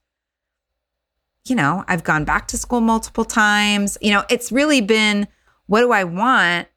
you 1.52 1.56
know, 1.58 1.84
I've 1.90 2.06
gone 2.06 2.24
back 2.24 2.48
to 2.48 2.58
school 2.58 2.80
multiple 2.80 3.26
times. 3.26 3.98
You 4.00 4.12
know, 4.12 4.24
it's 4.30 4.54
really 4.54 4.80
been 4.80 5.28
what 5.68 5.82
do 5.82 5.92
I 5.92 6.06
want? 6.06 6.70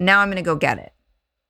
Now 0.00 0.20
I'm 0.20 0.28
going 0.28 0.36
to 0.36 0.42
go 0.42 0.56
get 0.56 0.78
it. 0.78 0.94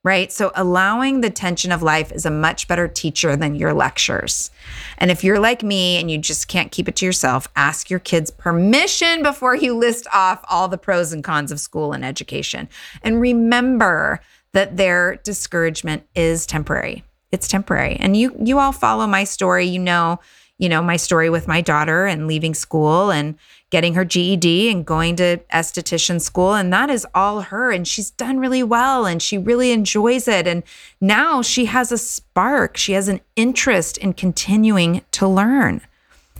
Right. 0.03 0.29
So 0.29 0.51
allowing 0.55 1.21
the 1.21 1.29
tension 1.29 1.71
of 1.71 1.81
life 1.81 2.11
is 2.11 2.25
a 2.25 2.31
much 2.31 2.67
better 2.67 2.89
teacher 2.89 3.37
than 3.37 3.55
your 3.55 3.73
lectures. 3.73 4.51
And 4.97 5.09
if 5.09 5.23
you're 5.23 5.39
like 5.39 5.63
me 5.63 5.97
and 5.97 6.11
you 6.11 6.17
just 6.17 6.49
can't 6.49 6.69
keep 6.69 6.89
it 6.89 6.97
to 6.97 7.05
yourself, 7.05 7.47
ask 7.55 7.89
your 7.89 7.99
kids 7.99 8.29
permission 8.29 9.23
before 9.23 9.55
you 9.55 9.73
list 9.73 10.05
off 10.13 10.43
all 10.49 10.67
the 10.67 10.77
pros 10.77 11.13
and 11.13 11.23
cons 11.23 11.53
of 11.53 11.61
school 11.61 11.93
and 11.93 12.03
education. 12.03 12.67
And 13.03 13.21
remember 13.21 14.19
that 14.51 14.75
their 14.75 15.15
discouragement 15.23 16.05
is 16.13 16.45
temporary. 16.45 17.05
It's 17.31 17.47
temporary. 17.47 17.95
And 17.95 18.17
you 18.17 18.35
you 18.37 18.59
all 18.59 18.73
follow 18.73 19.07
my 19.07 19.23
story, 19.23 19.65
you 19.65 19.79
know 19.79 20.19
you 20.59 20.67
know, 20.67 20.81
my 20.81 20.97
story 20.97 21.29
with 21.29 21.47
my 21.47 21.61
daughter 21.61 22.05
and 22.05 22.27
leaving 22.27 22.53
school 22.53 23.09
and 23.09 23.35
getting 23.69 23.93
her 23.93 24.03
GED 24.03 24.69
and 24.69 24.85
going 24.85 25.15
to 25.15 25.37
esthetician 25.53 26.19
school. 26.19 26.53
And 26.53 26.71
that 26.73 26.89
is 26.89 27.07
all 27.15 27.41
her. 27.41 27.71
And 27.71 27.87
she's 27.87 28.11
done 28.11 28.39
really 28.39 28.61
well 28.61 29.05
and 29.05 29.21
she 29.21 29.37
really 29.37 29.71
enjoys 29.71 30.27
it. 30.27 30.47
And 30.47 30.63
now 30.99 31.41
she 31.41 31.65
has 31.65 31.91
a 31.91 31.97
spark, 31.97 32.77
she 32.77 32.93
has 32.93 33.07
an 33.07 33.21
interest 33.35 33.97
in 33.97 34.13
continuing 34.13 35.01
to 35.11 35.27
learn. 35.27 35.81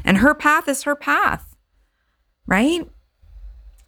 And 0.03 0.17
her 0.17 0.33
path 0.33 0.67
is 0.67 0.83
her 0.83 0.95
path, 0.95 1.55
right? 2.45 2.87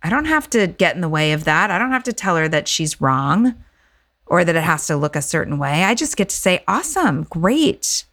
I 0.02 0.10
don't 0.10 0.26
have 0.26 0.50
to 0.52 0.67
get 0.67 0.96
in 0.96 1.02
the 1.02 1.10
way 1.10 1.34
of 1.34 1.44
that. 1.44 1.69
I 1.71 1.77
don't 1.77 1.92
have 1.92 2.04
to 2.06 2.13
tell 2.13 2.38
her 2.38 2.48
that 2.48 2.67
she's 2.67 3.02
wrong 3.02 3.56
or 4.25 4.46
that 4.46 4.56
it 4.56 4.63
has 4.63 4.88
to 4.88 4.96
look 4.96 5.15
a 5.15 5.21
certain 5.21 5.58
way. 5.60 5.84
I 5.84 5.94
just 5.94 6.15
get 6.15 6.29
to 6.29 6.36
say, 6.36 6.63
awesome, 6.67 7.23
great. 7.23 8.06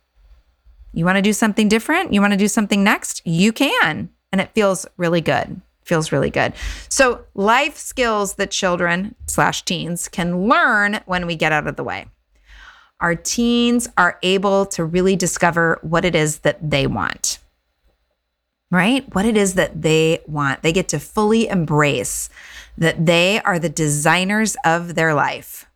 You 0.98 1.04
want 1.04 1.14
to 1.14 1.22
do 1.22 1.32
something 1.32 1.68
different? 1.68 2.12
You 2.12 2.20
want 2.20 2.32
to 2.32 2.36
do 2.36 2.48
something 2.48 2.82
next? 2.82 3.22
You 3.24 3.52
can. 3.52 4.10
And 4.32 4.40
it 4.40 4.50
feels 4.52 4.84
really 4.96 5.20
good. 5.20 5.60
Feels 5.84 6.10
really 6.10 6.28
good. 6.28 6.54
So, 6.88 7.24
life 7.36 7.76
skills 7.76 8.34
that 8.34 8.50
children 8.50 9.14
slash 9.28 9.64
teens 9.64 10.08
can 10.08 10.48
learn 10.48 10.98
when 11.06 11.28
we 11.28 11.36
get 11.36 11.52
out 11.52 11.68
of 11.68 11.76
the 11.76 11.84
way. 11.84 12.08
Our 12.98 13.14
teens 13.14 13.88
are 13.96 14.18
able 14.24 14.66
to 14.66 14.84
really 14.84 15.14
discover 15.14 15.78
what 15.82 16.04
it 16.04 16.16
is 16.16 16.40
that 16.40 16.68
they 16.68 16.88
want, 16.88 17.38
right? 18.72 19.04
What 19.14 19.24
it 19.24 19.36
is 19.36 19.54
that 19.54 19.80
they 19.80 20.18
want. 20.26 20.62
They 20.62 20.72
get 20.72 20.88
to 20.88 20.98
fully 20.98 21.46
embrace 21.46 22.28
that 22.76 23.06
they 23.06 23.40
are 23.42 23.60
the 23.60 23.68
designers 23.68 24.56
of 24.64 24.96
their 24.96 25.14
life 25.14 25.67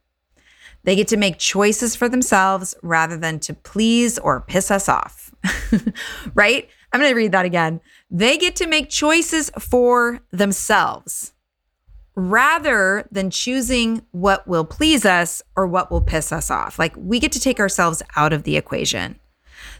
They 0.84 0.96
get 0.96 1.08
to 1.08 1.16
make 1.16 1.38
choices 1.38 1.94
for 1.94 2.08
themselves 2.08 2.74
rather 2.82 3.16
than 3.16 3.38
to 3.40 3.54
please 3.54 4.18
or 4.18 4.40
piss 4.40 4.70
us 4.70 4.88
off. 4.88 5.32
right? 6.34 6.68
I'm 6.92 7.00
going 7.00 7.10
to 7.10 7.16
read 7.16 7.32
that 7.32 7.44
again. 7.44 7.80
They 8.10 8.36
get 8.36 8.56
to 8.56 8.66
make 8.66 8.90
choices 8.90 9.50
for 9.58 10.20
themselves 10.30 11.32
rather 12.14 13.08
than 13.10 13.30
choosing 13.30 14.02
what 14.10 14.46
will 14.46 14.64
please 14.64 15.06
us 15.06 15.42
or 15.56 15.66
what 15.66 15.90
will 15.90 16.02
piss 16.02 16.32
us 16.32 16.50
off. 16.50 16.78
Like 16.78 16.94
we 16.96 17.18
get 17.18 17.32
to 17.32 17.40
take 17.40 17.58
ourselves 17.58 18.02
out 18.16 18.32
of 18.32 18.42
the 18.42 18.56
equation. 18.56 19.18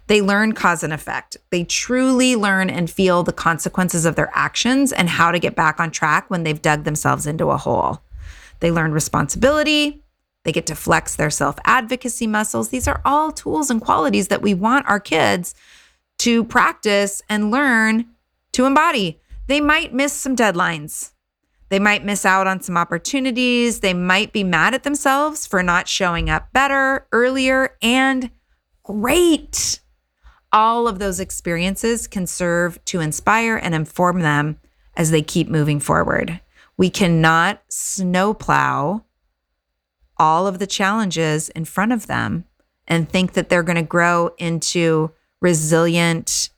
They 0.06 0.22
learn 0.22 0.52
cause 0.52 0.82
and 0.82 0.92
effect. 0.92 1.36
They 1.50 1.64
truly 1.64 2.34
learn 2.34 2.70
and 2.70 2.90
feel 2.90 3.22
the 3.22 3.32
consequences 3.32 4.04
of 4.04 4.16
their 4.16 4.30
actions 4.34 4.92
and 4.92 5.08
how 5.08 5.30
to 5.30 5.38
get 5.38 5.54
back 5.54 5.78
on 5.78 5.90
track 5.90 6.28
when 6.30 6.42
they've 6.42 6.60
dug 6.60 6.84
themselves 6.84 7.26
into 7.26 7.50
a 7.50 7.56
hole. 7.56 8.02
They 8.60 8.70
learn 8.70 8.92
responsibility. 8.92 10.01
They 10.44 10.52
get 10.52 10.66
to 10.66 10.74
flex 10.74 11.14
their 11.14 11.30
self 11.30 11.56
advocacy 11.64 12.26
muscles. 12.26 12.68
These 12.68 12.88
are 12.88 13.00
all 13.04 13.32
tools 13.32 13.70
and 13.70 13.80
qualities 13.80 14.28
that 14.28 14.42
we 14.42 14.54
want 14.54 14.88
our 14.88 15.00
kids 15.00 15.54
to 16.18 16.44
practice 16.44 17.22
and 17.28 17.50
learn 17.50 18.06
to 18.52 18.64
embody. 18.64 19.20
They 19.46 19.60
might 19.60 19.94
miss 19.94 20.12
some 20.12 20.36
deadlines. 20.36 21.12
They 21.68 21.78
might 21.78 22.04
miss 22.04 22.26
out 22.26 22.46
on 22.46 22.60
some 22.60 22.76
opportunities. 22.76 23.80
They 23.80 23.94
might 23.94 24.32
be 24.32 24.44
mad 24.44 24.74
at 24.74 24.82
themselves 24.82 25.46
for 25.46 25.62
not 25.62 25.88
showing 25.88 26.28
up 26.28 26.52
better, 26.52 27.06
earlier, 27.12 27.76
and 27.80 28.30
great. 28.82 29.80
All 30.52 30.86
of 30.86 30.98
those 30.98 31.18
experiences 31.18 32.06
can 32.06 32.26
serve 32.26 32.84
to 32.86 33.00
inspire 33.00 33.56
and 33.56 33.74
inform 33.74 34.20
them 34.20 34.58
as 34.96 35.10
they 35.10 35.22
keep 35.22 35.48
moving 35.48 35.80
forward. 35.80 36.40
We 36.76 36.90
cannot 36.90 37.62
snowplow 37.68 39.04
all 40.22 40.46
of 40.46 40.60
the 40.60 40.68
challenges 40.68 41.48
in 41.48 41.64
front 41.64 41.90
of 41.90 42.06
them 42.06 42.44
and 42.86 43.08
think 43.08 43.32
that 43.32 43.48
they're 43.48 43.64
going 43.64 43.74
to 43.74 43.82
grow 43.82 44.30
into 44.38 45.10
resilient, 45.40 46.50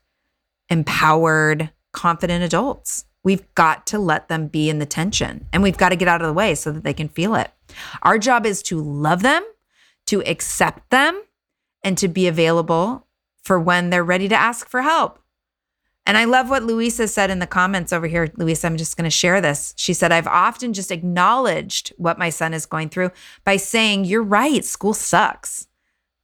empowered, 0.69 1.71
confident 1.91 2.43
adults. 2.43 3.05
We've 3.23 3.43
got 3.55 3.87
to 3.87 3.97
let 3.97 4.27
them 4.27 4.45
be 4.45 4.69
in 4.69 4.77
the 4.77 4.85
tension 4.85 5.47
and 5.51 5.63
we've 5.63 5.79
got 5.79 5.89
to 5.89 5.95
get 5.95 6.07
out 6.07 6.21
of 6.21 6.27
the 6.27 6.33
way 6.33 6.53
so 6.53 6.71
that 6.71 6.83
they 6.83 6.93
can 6.93 7.09
feel 7.09 7.33
it. 7.33 7.49
Our 8.03 8.19
job 8.19 8.45
is 8.45 8.61
to 8.63 8.79
love 8.79 9.23
them, 9.23 9.43
to 10.05 10.21
accept 10.27 10.91
them, 10.91 11.23
and 11.83 11.97
to 11.97 12.07
be 12.07 12.27
available 12.27 13.07
for 13.43 13.59
when 13.59 13.89
they're 13.89 14.03
ready 14.03 14.27
to 14.27 14.35
ask 14.35 14.69
for 14.69 14.83
help. 14.83 15.17
And 16.05 16.17
I 16.17 16.25
love 16.25 16.49
what 16.49 16.63
Louisa 16.63 17.07
said 17.07 17.31
in 17.31 17.39
the 17.39 17.47
comments 17.47 17.91
over 17.91 18.05
here. 18.05 18.31
Louisa, 18.37 18.67
I'm 18.67 18.77
just 18.77 18.95
going 18.95 19.05
to 19.05 19.09
share 19.09 19.41
this. 19.41 19.73
She 19.75 19.93
said, 19.93 20.11
I've 20.11 20.27
often 20.27 20.73
just 20.73 20.91
acknowledged 20.91 21.93
what 21.97 22.19
my 22.19 22.29
son 22.29 22.53
is 22.53 22.67
going 22.67 22.89
through 22.89 23.11
by 23.43 23.57
saying, 23.57 24.05
You're 24.05 24.23
right, 24.23 24.63
school 24.63 24.93
sucks, 24.93 25.67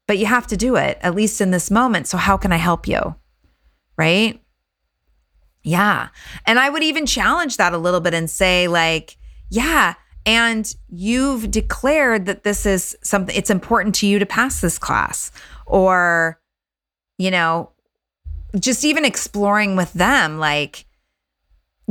but 0.07 0.19
you 0.19 0.27
have 0.27 0.45
to 0.47 0.57
do 0.57 0.75
it, 0.75 0.99
at 1.01 1.15
least 1.15 1.41
in 1.41 1.51
this 1.51 1.71
moment. 1.71 2.07
So, 2.07 2.17
how 2.17 2.37
can 2.37 2.51
I 2.51 2.57
help 2.57 2.87
you? 2.87 3.15
Right? 3.97 4.41
Yeah. 5.63 6.09
And 6.45 6.59
I 6.59 6.69
would 6.69 6.83
even 6.83 7.05
challenge 7.05 7.57
that 7.57 7.73
a 7.73 7.77
little 7.77 8.01
bit 8.01 8.13
and 8.13 8.29
say, 8.29 8.67
like, 8.67 9.17
yeah, 9.49 9.95
and 10.25 10.73
you've 10.89 11.49
declared 11.49 12.25
that 12.25 12.43
this 12.43 12.65
is 12.65 12.95
something, 13.03 13.35
it's 13.35 13.49
important 13.49 13.95
to 13.95 14.07
you 14.07 14.19
to 14.19 14.25
pass 14.25 14.61
this 14.61 14.77
class. 14.77 15.31
Or, 15.65 16.39
you 17.17 17.31
know, 17.31 17.71
just 18.59 18.83
even 18.83 19.05
exploring 19.05 19.75
with 19.75 19.93
them, 19.93 20.37
like 20.39 20.85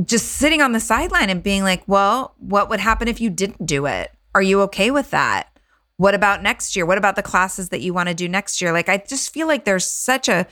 just 0.05 0.27
sitting 0.33 0.63
on 0.63 0.73
the 0.73 0.81
sideline 0.81 1.31
and 1.31 1.43
being 1.43 1.63
like, 1.63 1.83
well, 1.87 2.35
what 2.39 2.69
would 2.69 2.81
happen 2.81 3.09
if 3.09 3.21
you 3.21 3.31
didn't 3.31 3.67
do 3.67 3.87
it? 3.87 4.11
Are 4.35 4.43
you 4.43 4.61
okay 4.63 4.91
with 4.91 5.11
that? 5.11 5.49
What 5.97 6.15
about 6.15 6.43
next 6.43 6.77
year? 6.77 6.87
What 6.87 6.99
about 6.99 7.17
the 7.17 7.23
classes 7.23 7.69
that 7.71 7.81
you 7.81 7.93
want 7.93 8.09
to 8.09 8.15
do 8.15 8.29
next 8.29 8.63
year? 8.63 8.73
Like, 8.73 8.89
I 8.89 8.99
just 8.99 9.33
feel 9.33 9.47
like 9.47 9.65
there's 9.65 9.85
such 9.85 10.29
a 10.29 10.47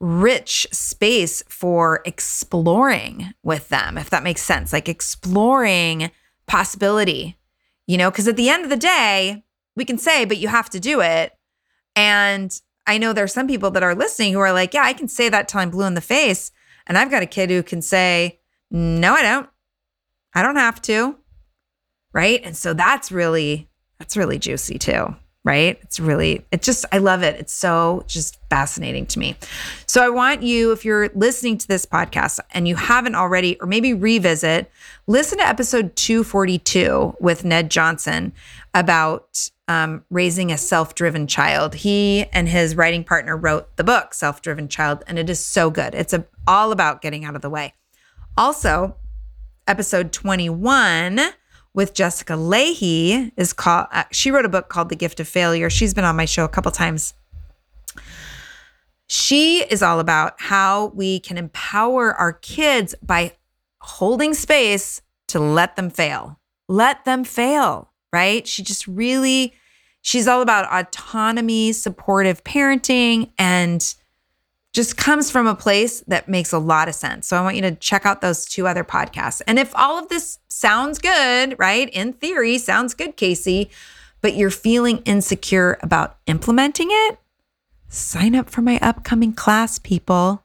rich 0.00 0.66
space 0.72 1.42
for 1.48 2.02
exploring 2.04 3.32
with 3.42 3.68
them, 3.68 3.96
if 3.98 4.10
that 4.10 4.22
makes 4.22 4.42
sense, 4.42 4.72
like 4.72 4.88
exploring 4.88 6.10
possibility, 6.46 7.38
you 7.86 7.96
know, 7.96 8.10
because 8.10 8.28
at 8.28 8.36
the 8.36 8.48
end 8.48 8.64
of 8.64 8.70
the 8.70 8.76
day, 8.76 9.44
we 9.76 9.84
can 9.84 9.98
say, 9.98 10.24
but 10.24 10.38
you 10.38 10.48
have 10.48 10.70
to 10.70 10.80
do 10.80 11.00
it. 11.00 11.32
And 11.96 12.58
I 12.90 12.98
know 12.98 13.12
there's 13.12 13.32
some 13.32 13.46
people 13.46 13.70
that 13.70 13.84
are 13.84 13.94
listening 13.94 14.32
who 14.32 14.40
are 14.40 14.52
like, 14.52 14.74
yeah, 14.74 14.82
I 14.82 14.94
can 14.94 15.06
say 15.06 15.28
that 15.28 15.46
till 15.46 15.60
I'm 15.60 15.70
blue 15.70 15.86
in 15.86 15.94
the 15.94 16.00
face. 16.00 16.50
And 16.88 16.98
I've 16.98 17.08
got 17.08 17.22
a 17.22 17.26
kid 17.26 17.48
who 17.48 17.62
can 17.62 17.82
say, 17.82 18.40
no, 18.68 19.14
I 19.14 19.22
don't. 19.22 19.48
I 20.34 20.42
don't 20.42 20.56
have 20.56 20.82
to. 20.82 21.16
Right. 22.12 22.40
And 22.42 22.56
so 22.56 22.74
that's 22.74 23.12
really, 23.12 23.68
that's 24.00 24.16
really 24.16 24.40
juicy 24.40 24.76
too. 24.76 25.14
Right. 25.44 25.78
It's 25.82 26.00
really, 26.00 26.44
it 26.50 26.62
just, 26.62 26.84
I 26.90 26.98
love 26.98 27.22
it. 27.22 27.38
It's 27.38 27.52
so 27.52 28.02
just 28.08 28.38
fascinating 28.50 29.06
to 29.06 29.20
me. 29.20 29.36
So 29.86 30.02
I 30.02 30.08
want 30.08 30.42
you, 30.42 30.72
if 30.72 30.84
you're 30.84 31.10
listening 31.14 31.58
to 31.58 31.68
this 31.68 31.86
podcast 31.86 32.40
and 32.50 32.66
you 32.66 32.74
haven't 32.74 33.14
already, 33.14 33.56
or 33.60 33.68
maybe 33.68 33.94
revisit, 33.94 34.68
listen 35.06 35.38
to 35.38 35.46
episode 35.46 35.94
242 35.94 37.18
with 37.20 37.44
Ned 37.44 37.70
Johnson 37.70 38.32
about 38.74 39.48
um, 39.70 40.04
raising 40.10 40.50
a 40.50 40.58
self 40.58 40.96
driven 40.96 41.28
child. 41.28 41.76
He 41.76 42.24
and 42.32 42.48
his 42.48 42.74
writing 42.74 43.04
partner 43.04 43.36
wrote 43.36 43.76
the 43.76 43.84
book, 43.84 44.14
Self 44.14 44.42
Driven 44.42 44.66
Child, 44.66 45.04
and 45.06 45.16
it 45.16 45.30
is 45.30 45.38
so 45.38 45.70
good. 45.70 45.94
It's 45.94 46.12
a, 46.12 46.26
all 46.44 46.72
about 46.72 47.02
getting 47.02 47.24
out 47.24 47.36
of 47.36 47.40
the 47.40 47.48
way. 47.48 47.74
Also, 48.36 48.96
episode 49.68 50.12
21 50.12 51.20
with 51.72 51.94
Jessica 51.94 52.32
Lahey 52.32 53.30
is 53.36 53.52
called, 53.52 53.86
uh, 53.92 54.02
she 54.10 54.32
wrote 54.32 54.44
a 54.44 54.48
book 54.48 54.68
called 54.68 54.88
The 54.88 54.96
Gift 54.96 55.20
of 55.20 55.28
Failure. 55.28 55.70
She's 55.70 55.94
been 55.94 56.02
on 56.02 56.16
my 56.16 56.24
show 56.24 56.44
a 56.44 56.48
couple 56.48 56.72
times. 56.72 57.14
She 59.06 59.62
is 59.62 59.84
all 59.84 60.00
about 60.00 60.34
how 60.38 60.86
we 60.96 61.20
can 61.20 61.38
empower 61.38 62.12
our 62.14 62.32
kids 62.32 62.96
by 63.04 63.36
holding 63.78 64.34
space 64.34 65.00
to 65.28 65.38
let 65.38 65.76
them 65.76 65.90
fail. 65.90 66.40
Let 66.66 67.04
them 67.04 67.22
fail, 67.22 67.92
right? 68.12 68.48
She 68.48 68.64
just 68.64 68.88
really 68.88 69.54
She's 70.02 70.26
all 70.26 70.42
about 70.42 70.72
autonomy, 70.72 71.72
supportive 71.72 72.42
parenting, 72.44 73.30
and 73.38 73.94
just 74.72 74.96
comes 74.96 75.30
from 75.30 75.46
a 75.46 75.54
place 75.54 76.00
that 76.06 76.28
makes 76.28 76.52
a 76.52 76.58
lot 76.58 76.88
of 76.88 76.94
sense. 76.94 77.26
So 77.26 77.36
I 77.36 77.42
want 77.42 77.56
you 77.56 77.62
to 77.62 77.74
check 77.74 78.06
out 78.06 78.20
those 78.20 78.44
two 78.44 78.66
other 78.66 78.84
podcasts. 78.84 79.42
And 79.46 79.58
if 79.58 79.74
all 79.74 79.98
of 79.98 80.08
this 80.08 80.38
sounds 80.48 80.98
good, 80.98 81.58
right? 81.58 81.88
In 81.90 82.12
theory, 82.12 82.56
sounds 82.58 82.94
good, 82.94 83.16
Casey, 83.16 83.70
but 84.20 84.34
you're 84.34 84.50
feeling 84.50 84.98
insecure 84.98 85.78
about 85.82 86.18
implementing 86.26 86.88
it, 86.90 87.18
sign 87.88 88.36
up 88.36 88.48
for 88.48 88.62
my 88.62 88.78
upcoming 88.80 89.32
class, 89.32 89.78
people. 89.78 90.44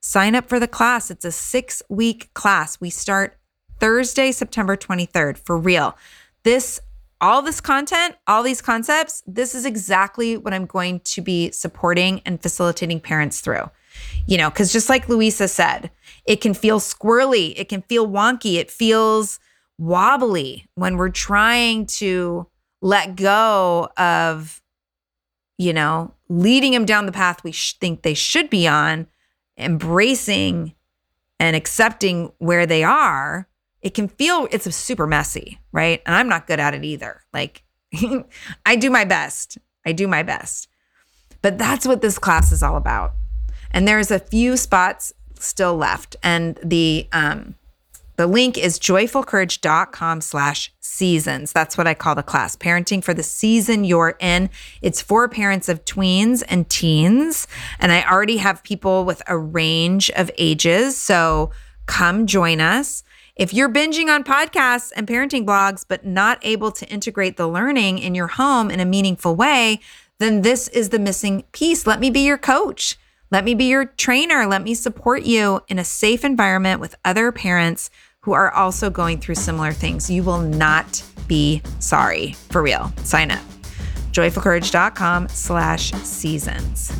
Sign 0.00 0.34
up 0.34 0.48
for 0.48 0.60
the 0.60 0.68
class. 0.68 1.10
It's 1.10 1.24
a 1.24 1.32
six 1.32 1.82
week 1.88 2.32
class. 2.32 2.80
We 2.80 2.90
start 2.90 3.36
Thursday, 3.78 4.32
September 4.32 4.76
23rd, 4.76 5.36
for 5.36 5.58
real. 5.58 5.96
This 6.44 6.80
all 7.20 7.42
this 7.42 7.60
content, 7.60 8.16
all 8.26 8.42
these 8.42 8.60
concepts, 8.60 9.22
this 9.26 9.54
is 9.54 9.64
exactly 9.64 10.36
what 10.36 10.52
I'm 10.52 10.66
going 10.66 11.00
to 11.00 11.20
be 11.20 11.50
supporting 11.50 12.20
and 12.26 12.42
facilitating 12.42 13.00
parents 13.00 13.40
through. 13.40 13.70
You 14.26 14.36
know, 14.36 14.50
because 14.50 14.72
just 14.72 14.88
like 14.88 15.08
Louisa 15.08 15.48
said, 15.48 15.90
it 16.26 16.40
can 16.40 16.52
feel 16.52 16.80
squirrely, 16.80 17.54
it 17.56 17.68
can 17.68 17.82
feel 17.82 18.06
wonky, 18.06 18.56
it 18.56 18.70
feels 18.70 19.38
wobbly 19.78 20.66
when 20.74 20.96
we're 20.96 21.08
trying 21.08 21.86
to 21.86 22.46
let 22.82 23.16
go 23.16 23.88
of, 23.96 24.62
you 25.56 25.72
know, 25.72 26.12
leading 26.28 26.72
them 26.72 26.84
down 26.84 27.06
the 27.06 27.12
path 27.12 27.42
we 27.42 27.52
sh- 27.52 27.74
think 27.74 28.02
they 28.02 28.14
should 28.14 28.50
be 28.50 28.68
on, 28.68 29.06
embracing 29.56 30.74
and 31.40 31.56
accepting 31.56 32.32
where 32.38 32.66
they 32.66 32.84
are 32.84 33.48
it 33.86 33.94
can 33.94 34.08
feel 34.08 34.48
it's 34.50 34.74
super 34.74 35.06
messy, 35.06 35.60
right? 35.70 36.02
And 36.06 36.16
I'm 36.16 36.28
not 36.28 36.48
good 36.48 36.58
at 36.58 36.74
it 36.74 36.84
either. 36.84 37.22
Like 37.32 37.62
I 38.66 38.74
do 38.74 38.90
my 38.90 39.04
best. 39.04 39.58
I 39.86 39.92
do 39.92 40.08
my 40.08 40.24
best. 40.24 40.66
But 41.40 41.56
that's 41.56 41.86
what 41.86 42.02
this 42.02 42.18
class 42.18 42.50
is 42.50 42.64
all 42.64 42.76
about. 42.76 43.12
And 43.70 43.86
there's 43.86 44.10
a 44.10 44.18
few 44.18 44.56
spots 44.56 45.12
still 45.38 45.76
left. 45.76 46.16
And 46.24 46.58
the 46.64 47.06
um 47.12 47.54
the 48.16 48.26
link 48.26 48.58
is 48.58 48.80
joyfulcourage.com 48.80 50.20
slash 50.20 50.74
seasons. 50.80 51.52
That's 51.52 51.78
what 51.78 51.86
I 51.86 51.94
call 51.94 52.16
the 52.16 52.24
class. 52.24 52.56
Parenting 52.56 53.04
for 53.04 53.14
the 53.14 53.22
season 53.22 53.84
you're 53.84 54.16
in. 54.18 54.50
It's 54.82 55.00
for 55.00 55.28
parents 55.28 55.68
of 55.68 55.84
tweens 55.84 56.42
and 56.48 56.68
teens. 56.68 57.46
And 57.78 57.92
I 57.92 58.02
already 58.02 58.38
have 58.38 58.64
people 58.64 59.04
with 59.04 59.22
a 59.28 59.38
range 59.38 60.10
of 60.16 60.28
ages. 60.38 60.96
So 60.96 61.52
come 61.86 62.26
join 62.26 62.60
us. 62.60 63.04
If 63.36 63.52
you're 63.52 63.68
binging 63.68 64.06
on 64.06 64.24
podcasts 64.24 64.92
and 64.96 65.06
parenting 65.06 65.44
blogs, 65.44 65.84
but 65.86 66.06
not 66.06 66.38
able 66.40 66.72
to 66.72 66.88
integrate 66.88 67.36
the 67.36 67.46
learning 67.46 67.98
in 67.98 68.14
your 68.14 68.28
home 68.28 68.70
in 68.70 68.80
a 68.80 68.86
meaningful 68.86 69.36
way, 69.36 69.80
then 70.18 70.40
this 70.40 70.68
is 70.68 70.88
the 70.88 70.98
missing 70.98 71.44
piece. 71.52 71.86
Let 71.86 72.00
me 72.00 72.08
be 72.08 72.20
your 72.20 72.38
coach. 72.38 72.96
Let 73.30 73.44
me 73.44 73.54
be 73.54 73.66
your 73.66 73.84
trainer. 73.84 74.46
Let 74.46 74.62
me 74.62 74.72
support 74.72 75.24
you 75.24 75.60
in 75.68 75.78
a 75.78 75.84
safe 75.84 76.24
environment 76.24 76.80
with 76.80 76.94
other 77.04 77.30
parents 77.30 77.90
who 78.20 78.32
are 78.32 78.50
also 78.50 78.88
going 78.88 79.20
through 79.20 79.34
similar 79.34 79.72
things. 79.72 80.08
You 80.08 80.22
will 80.22 80.40
not 80.40 81.04
be 81.28 81.60
sorry. 81.78 82.32
For 82.50 82.62
real. 82.62 82.90
Sign 83.04 83.30
up 83.30 83.42
joyfulcourage.com 84.12 85.28
slash 85.28 85.92
seasons. 85.92 86.90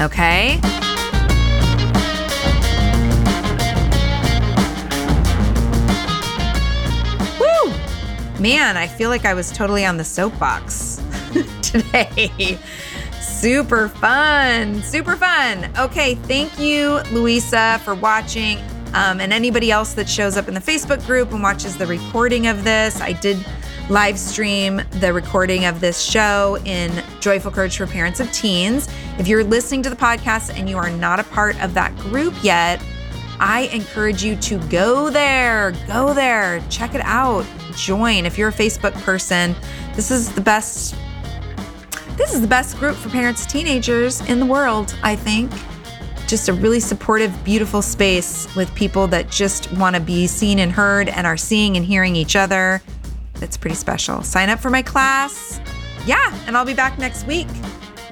Okay? 0.00 0.58
Man, 8.44 8.76
I 8.76 8.86
feel 8.86 9.08
like 9.08 9.24
I 9.24 9.32
was 9.32 9.50
totally 9.50 9.86
on 9.86 9.96
the 9.96 10.04
soapbox 10.04 11.00
today. 11.62 12.58
Super 13.22 13.88
fun. 13.88 14.82
Super 14.82 15.16
fun. 15.16 15.70
Okay, 15.78 16.16
thank 16.16 16.58
you, 16.58 17.00
Louisa, 17.10 17.80
for 17.84 17.94
watching. 17.94 18.58
Um, 18.92 19.18
and 19.22 19.32
anybody 19.32 19.70
else 19.70 19.94
that 19.94 20.10
shows 20.10 20.36
up 20.36 20.46
in 20.46 20.52
the 20.52 20.60
Facebook 20.60 21.06
group 21.06 21.32
and 21.32 21.42
watches 21.42 21.78
the 21.78 21.86
recording 21.86 22.46
of 22.46 22.64
this. 22.64 23.00
I 23.00 23.12
did 23.12 23.42
live 23.88 24.18
stream 24.18 24.82
the 24.90 25.14
recording 25.14 25.64
of 25.64 25.80
this 25.80 26.02
show 26.02 26.58
in 26.66 27.02
Joyful 27.20 27.50
Courage 27.50 27.78
for 27.78 27.86
Parents 27.86 28.20
of 28.20 28.30
Teens. 28.30 28.90
If 29.18 29.26
you're 29.26 29.42
listening 29.42 29.82
to 29.84 29.88
the 29.88 29.96
podcast 29.96 30.54
and 30.54 30.68
you 30.68 30.76
are 30.76 30.90
not 30.90 31.18
a 31.18 31.24
part 31.24 31.58
of 31.62 31.72
that 31.72 31.96
group 31.96 32.34
yet, 32.42 32.84
I 33.40 33.70
encourage 33.72 34.22
you 34.22 34.36
to 34.36 34.58
go 34.68 35.08
there. 35.08 35.72
Go 35.86 36.12
there. 36.12 36.62
Check 36.68 36.94
it 36.94 37.00
out. 37.04 37.46
Join. 37.76 38.26
If 38.26 38.38
you're 38.38 38.48
a 38.48 38.52
Facebook 38.52 38.92
person, 39.02 39.54
this 39.94 40.10
is 40.10 40.32
the 40.32 40.40
best 40.40 40.94
this 42.16 42.32
is 42.32 42.40
the 42.40 42.46
best 42.46 42.78
group 42.78 42.94
for 42.94 43.08
parents 43.08 43.44
teenagers 43.44 44.20
in 44.28 44.38
the 44.38 44.46
world, 44.46 44.94
I 45.02 45.16
think. 45.16 45.50
Just 46.28 46.48
a 46.48 46.52
really 46.52 46.78
supportive, 46.78 47.44
beautiful 47.44 47.82
space 47.82 48.46
with 48.54 48.72
people 48.76 49.08
that 49.08 49.30
just 49.30 49.72
want 49.72 49.96
to 49.96 50.00
be 50.00 50.28
seen 50.28 50.60
and 50.60 50.70
heard 50.70 51.08
and 51.08 51.26
are 51.26 51.36
seeing 51.36 51.76
and 51.76 51.84
hearing 51.84 52.14
each 52.14 52.36
other. 52.36 52.80
That's 53.34 53.56
pretty 53.56 53.74
special. 53.74 54.22
Sign 54.22 54.48
up 54.48 54.60
for 54.60 54.70
my 54.70 54.80
class. 54.80 55.60
Yeah, 56.06 56.32
and 56.46 56.56
I'll 56.56 56.64
be 56.64 56.72
back 56.72 56.98
next 56.98 57.26
week 57.26 57.48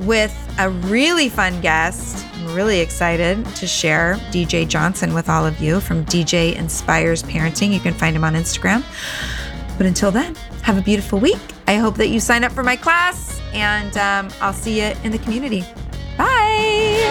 with 0.00 0.36
a 0.58 0.68
really 0.68 1.28
fun 1.28 1.60
guest. 1.60 2.26
I'm 2.34 2.54
really 2.54 2.80
excited 2.80 3.46
to 3.46 3.66
share 3.68 4.16
DJ 4.30 4.66
Johnson 4.66 5.14
with 5.14 5.28
all 5.28 5.46
of 5.46 5.60
you 5.60 5.78
from 5.78 6.04
DJ 6.06 6.56
Inspires 6.56 7.22
Parenting. 7.22 7.72
You 7.72 7.80
can 7.80 7.94
find 7.94 8.16
him 8.16 8.24
on 8.24 8.34
Instagram. 8.34 8.82
But 9.76 9.86
until 9.86 10.10
then, 10.10 10.34
have 10.62 10.78
a 10.78 10.82
beautiful 10.82 11.18
week. 11.18 11.40
I 11.66 11.76
hope 11.76 11.96
that 11.96 12.08
you 12.08 12.20
sign 12.20 12.44
up 12.44 12.52
for 12.52 12.62
my 12.62 12.76
class, 12.76 13.40
and 13.52 13.96
um, 13.96 14.28
I'll 14.40 14.52
see 14.52 14.80
you 14.80 14.94
in 15.04 15.12
the 15.12 15.18
community. 15.18 15.64
Bye. 16.16 17.10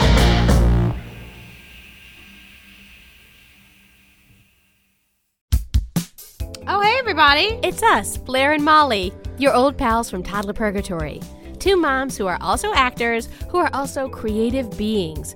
Oh, 6.68 6.80
hey, 6.82 6.96
everybody. 7.00 7.60
It's 7.64 7.84
us, 7.84 8.18
Blair 8.18 8.54
and 8.54 8.64
Molly, 8.64 9.12
your 9.38 9.54
old 9.54 9.78
pals 9.78 10.10
from 10.10 10.24
Toddler 10.24 10.54
Purgatory. 10.54 11.20
Two 11.60 11.76
moms 11.76 12.18
who 12.18 12.28
are 12.28 12.38
also 12.42 12.74
actors, 12.74 13.28
who 13.50 13.58
are 13.58 13.70
also 13.74 14.08
creative 14.08 14.78
beings, 14.78 15.36